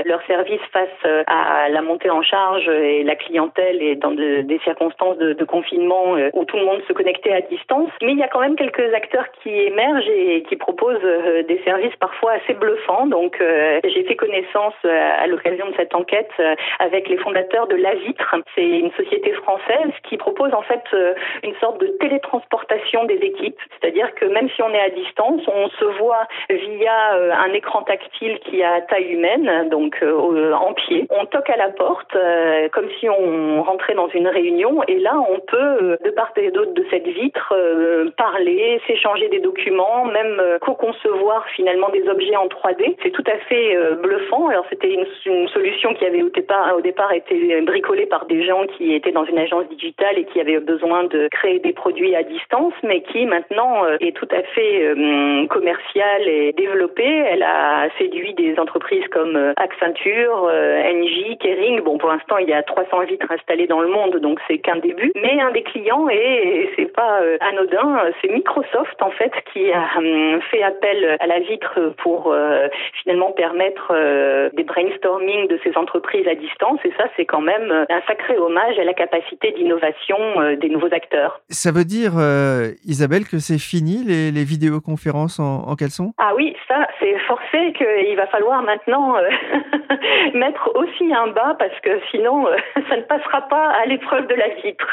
leurs 0.05 0.23
services 0.25 0.61
face 0.71 1.25
à 1.27 1.69
la 1.69 1.81
montée 1.81 2.09
en 2.09 2.21
charge 2.21 2.67
et 2.67 3.03
la 3.03 3.15
clientèle 3.15 3.81
et 3.81 3.95
dans 3.95 4.11
de, 4.11 4.41
des 4.41 4.59
circonstances 4.59 5.17
de 5.17 5.45
confinement 5.45 6.15
où 6.33 6.45
tout 6.45 6.57
le 6.57 6.65
monde 6.65 6.81
se 6.87 6.93
connectait 6.93 7.33
à 7.33 7.41
distance. 7.41 7.89
Mais 8.01 8.11
il 8.11 8.17
y 8.17 8.23
a 8.23 8.27
quand 8.27 8.39
même 8.39 8.55
quelques 8.55 8.93
acteurs 8.93 9.25
qui 9.41 9.49
émergent 9.49 10.09
et 10.09 10.43
qui 10.43 10.55
proposent 10.55 11.01
des 11.47 11.61
services 11.65 11.95
parfois 11.99 12.33
assez 12.33 12.53
bluffants. 12.53 13.06
Donc, 13.07 13.39
euh, 13.41 13.79
j'ai 13.83 14.03
fait 14.03 14.15
connaissance 14.15 14.73
euh, 14.85 15.09
à 15.19 15.27
l'occasion 15.27 15.69
de 15.69 15.75
cette 15.75 15.95
enquête 15.95 16.29
euh, 16.39 16.55
avec 16.79 17.09
les 17.09 17.17
fondateurs 17.17 17.67
de 17.67 17.75
La 17.75 17.95
Vitre. 17.95 18.35
C'est 18.55 18.67
une 18.67 18.91
société 18.91 19.31
française 19.33 19.91
qui 20.03 20.17
propose 20.17 20.53
en 20.53 20.61
fait 20.61 20.83
une 21.43 21.55
sorte 21.55 21.79
de 21.79 21.87
télétransportation 21.99 23.05
des 23.05 23.15
équipes. 23.15 23.59
C'est-à-dire 23.79 24.13
que 24.15 24.25
même 24.25 24.49
si 24.55 24.61
on 24.61 24.69
est 24.69 24.79
à 24.79 24.89
distance, 24.89 25.41
on 25.47 25.69
se 25.69 25.85
voit 25.99 26.27
via 26.49 27.13
un 27.37 27.53
écran 27.53 27.83
tactile 27.83 28.39
qui 28.39 28.63
a 28.63 28.81
taille 28.81 29.13
humaine, 29.13 29.69
donc 29.69 30.03
en 30.03 30.73
pied. 30.73 31.07
On 31.09 31.25
toque 31.25 31.49
à 31.49 31.57
la 31.57 31.69
porte 31.69 32.15
comme 32.71 32.89
si 32.99 33.09
on 33.09 33.63
rentrait 33.63 33.95
dans 33.95 34.09
une 34.09 34.27
réunion 34.27 34.81
et 34.87 34.99
là, 34.99 35.13
on 35.29 35.39
peut, 35.39 35.97
de 36.03 36.09
part 36.11 36.31
et 36.37 36.51
d'autre 36.51 36.73
de 36.73 36.85
cette 36.89 37.07
vitre, 37.07 37.53
parler, 38.17 38.81
s'échanger 38.87 39.29
des 39.29 39.39
documents, 39.39 40.05
même 40.05 40.41
co-concevoir 40.61 41.45
finalement 41.55 41.89
des 41.89 42.07
objets 42.07 42.35
en 42.35 42.47
3D 42.47 42.96
c'est 43.03 43.11
tout 43.11 43.23
à 43.27 43.37
fait 43.47 43.75
euh, 43.75 43.95
bluffant. 43.95 44.47
Alors 44.47 44.65
c'était 44.69 44.93
une, 44.93 45.05
une, 45.25 45.47
solution 45.49 45.93
qui 45.93 46.05
avait 46.05 46.23
au 46.23 46.29
départ, 46.29 46.75
au 46.75 46.81
départ 46.81 47.11
été 47.13 47.61
bricolée 47.61 48.05
par 48.05 48.25
des 48.25 48.43
gens 48.45 48.65
qui 48.77 48.93
étaient 48.93 49.11
dans 49.11 49.25
une 49.25 49.37
agence 49.37 49.67
digitale 49.69 50.17
et 50.17 50.25
qui 50.25 50.39
avaient 50.39 50.59
besoin 50.59 51.03
de 51.05 51.27
créer 51.31 51.59
des 51.59 51.73
produits 51.73 52.15
à 52.15 52.23
distance, 52.23 52.73
mais 52.83 53.01
qui 53.01 53.25
maintenant 53.25 53.85
euh, 53.85 53.97
est 53.99 54.15
tout 54.15 54.27
à 54.31 54.41
fait 54.43 54.83
euh, 54.83 55.47
commerciale 55.47 56.27
et 56.27 56.53
développée. 56.53 57.23
Elle 57.31 57.43
a 57.43 57.87
séduit 57.97 58.33
des 58.33 58.57
entreprises 58.59 59.07
comme 59.09 59.35
euh, 59.35 59.53
Accenture, 59.57 60.49
NJ, 60.49 61.37
Kering. 61.39 61.81
Bon, 61.81 61.97
pour 61.97 62.09
l'instant, 62.09 62.37
il 62.37 62.49
y 62.49 62.53
a 62.53 62.63
300 62.63 63.05
vitres 63.05 63.31
installées 63.31 63.67
dans 63.67 63.81
le 63.81 63.89
monde, 63.89 64.17
donc 64.17 64.39
c'est 64.47 64.59
qu'un 64.59 64.77
début. 64.77 65.11
Mais 65.15 65.39
un 65.39 65.51
des 65.51 65.63
clients, 65.63 66.09
et, 66.09 66.15
et 66.15 66.69
c'est 66.75 66.93
pas 66.93 67.19
anodin, 67.41 67.99
c'est 68.21 68.31
Microsoft 68.31 69.01
en 69.01 69.11
fait 69.11 69.31
qui 69.51 69.71
a 69.71 69.87
fait 70.51 70.63
appel 70.63 71.17
à 71.19 71.27
la 71.27 71.39
vitre 71.39 71.93
pour 71.97 72.33
finalement 73.03 73.31
permettre 73.31 73.91
euh, 73.91 74.49
des 74.53 74.63
brainstorming 74.63 75.47
de 75.47 75.59
ces 75.63 75.75
entreprises 75.77 76.27
à 76.27 76.35
distance. 76.35 76.79
Et 76.85 76.91
ça, 76.97 77.05
c'est 77.15 77.25
quand 77.25 77.41
même 77.41 77.71
euh, 77.71 77.85
un 77.89 78.01
sacré 78.07 78.37
hommage 78.37 78.77
à 78.79 78.83
la 78.83 78.93
capacité 78.93 79.51
d'innovation 79.51 80.17
euh, 80.37 80.55
des 80.55 80.69
nouveaux 80.69 80.93
acteurs. 80.93 81.41
Ça 81.49 81.71
veut 81.71 81.85
dire, 81.85 82.13
euh, 82.17 82.71
Isabelle, 82.85 83.25
que 83.25 83.39
c'est 83.39 83.59
fini 83.59 84.03
les, 84.03 84.31
les 84.31 84.43
vidéoconférences 84.43 85.39
en, 85.39 85.67
en, 85.67 85.75
caleçon? 85.75 86.13
Ah 86.17 86.33
oui, 86.35 86.55
ça, 86.67 86.87
c'est 86.99 87.17
forcé 87.27 87.73
qu'il 87.73 88.15
va 88.15 88.27
falloir 88.27 88.63
maintenant 88.63 89.15
mettre 90.33 90.71
aussi 90.75 91.13
un 91.13 91.27
bas 91.27 91.55
parce 91.59 91.79
que 91.81 91.99
sinon, 92.11 92.47
ça 92.89 92.97
ne 92.97 93.03
passera 93.03 93.41
pas 93.47 93.69
à 93.81 93.85
l'épreuve 93.85 94.27
de 94.27 94.35
la 94.35 94.49
vitre. 94.63 94.87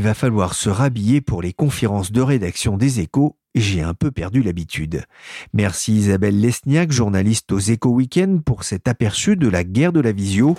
Va 0.00 0.14
falloir 0.14 0.54
se 0.54 0.68
rhabiller 0.68 1.20
pour 1.20 1.42
les 1.42 1.52
conférences 1.52 2.12
de 2.12 2.20
rédaction 2.20 2.76
des 2.76 3.00
échos 3.00 3.36
j'ai 3.56 3.80
un 3.80 3.94
peu 3.94 4.10
perdu 4.10 4.42
l'habitude. 4.42 5.04
Merci 5.54 5.94
Isabelle 5.94 6.38
Lesniak, 6.38 6.92
journaliste 6.92 7.50
aux 7.52 7.58
Échos 7.58 7.88
Weekend, 7.88 8.44
pour 8.44 8.64
cet 8.64 8.86
aperçu 8.86 9.34
de 9.34 9.48
la 9.48 9.64
guerre 9.64 9.92
de 9.92 10.00
la 10.00 10.12
visio. 10.12 10.56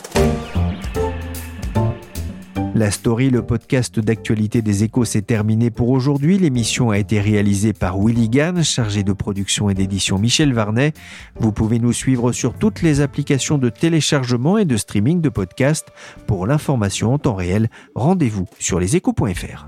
La 2.77 2.91
story, 2.91 3.31
le 3.31 3.41
podcast 3.41 3.99
d'actualité 3.99 4.61
des 4.61 4.83
échos, 4.83 5.03
s'est 5.03 5.23
terminé 5.23 5.71
pour 5.71 5.89
aujourd'hui. 5.89 6.37
L'émission 6.37 6.91
a 6.91 6.99
été 6.99 7.19
réalisée 7.19 7.73
par 7.73 7.97
Willy 7.97 8.29
Gann, 8.29 8.63
chargé 8.63 9.01
de 9.01 9.13
production 9.13 9.71
et 9.71 9.73
d'édition 9.73 10.19
Michel 10.19 10.53
Varnet. 10.53 10.93
Vous 11.39 11.51
pouvez 11.51 11.79
nous 11.79 11.91
suivre 11.91 12.31
sur 12.33 12.53
toutes 12.53 12.83
les 12.83 13.01
applications 13.01 13.57
de 13.57 13.69
téléchargement 13.69 14.59
et 14.59 14.65
de 14.65 14.77
streaming 14.77 15.21
de 15.21 15.29
podcasts. 15.29 15.87
Pour 16.27 16.45
l'information 16.45 17.11
en 17.11 17.17
temps 17.17 17.33
réel, 17.33 17.67
rendez-vous 17.95 18.45
sur 18.59 18.79
leséchos.fr. 18.79 19.67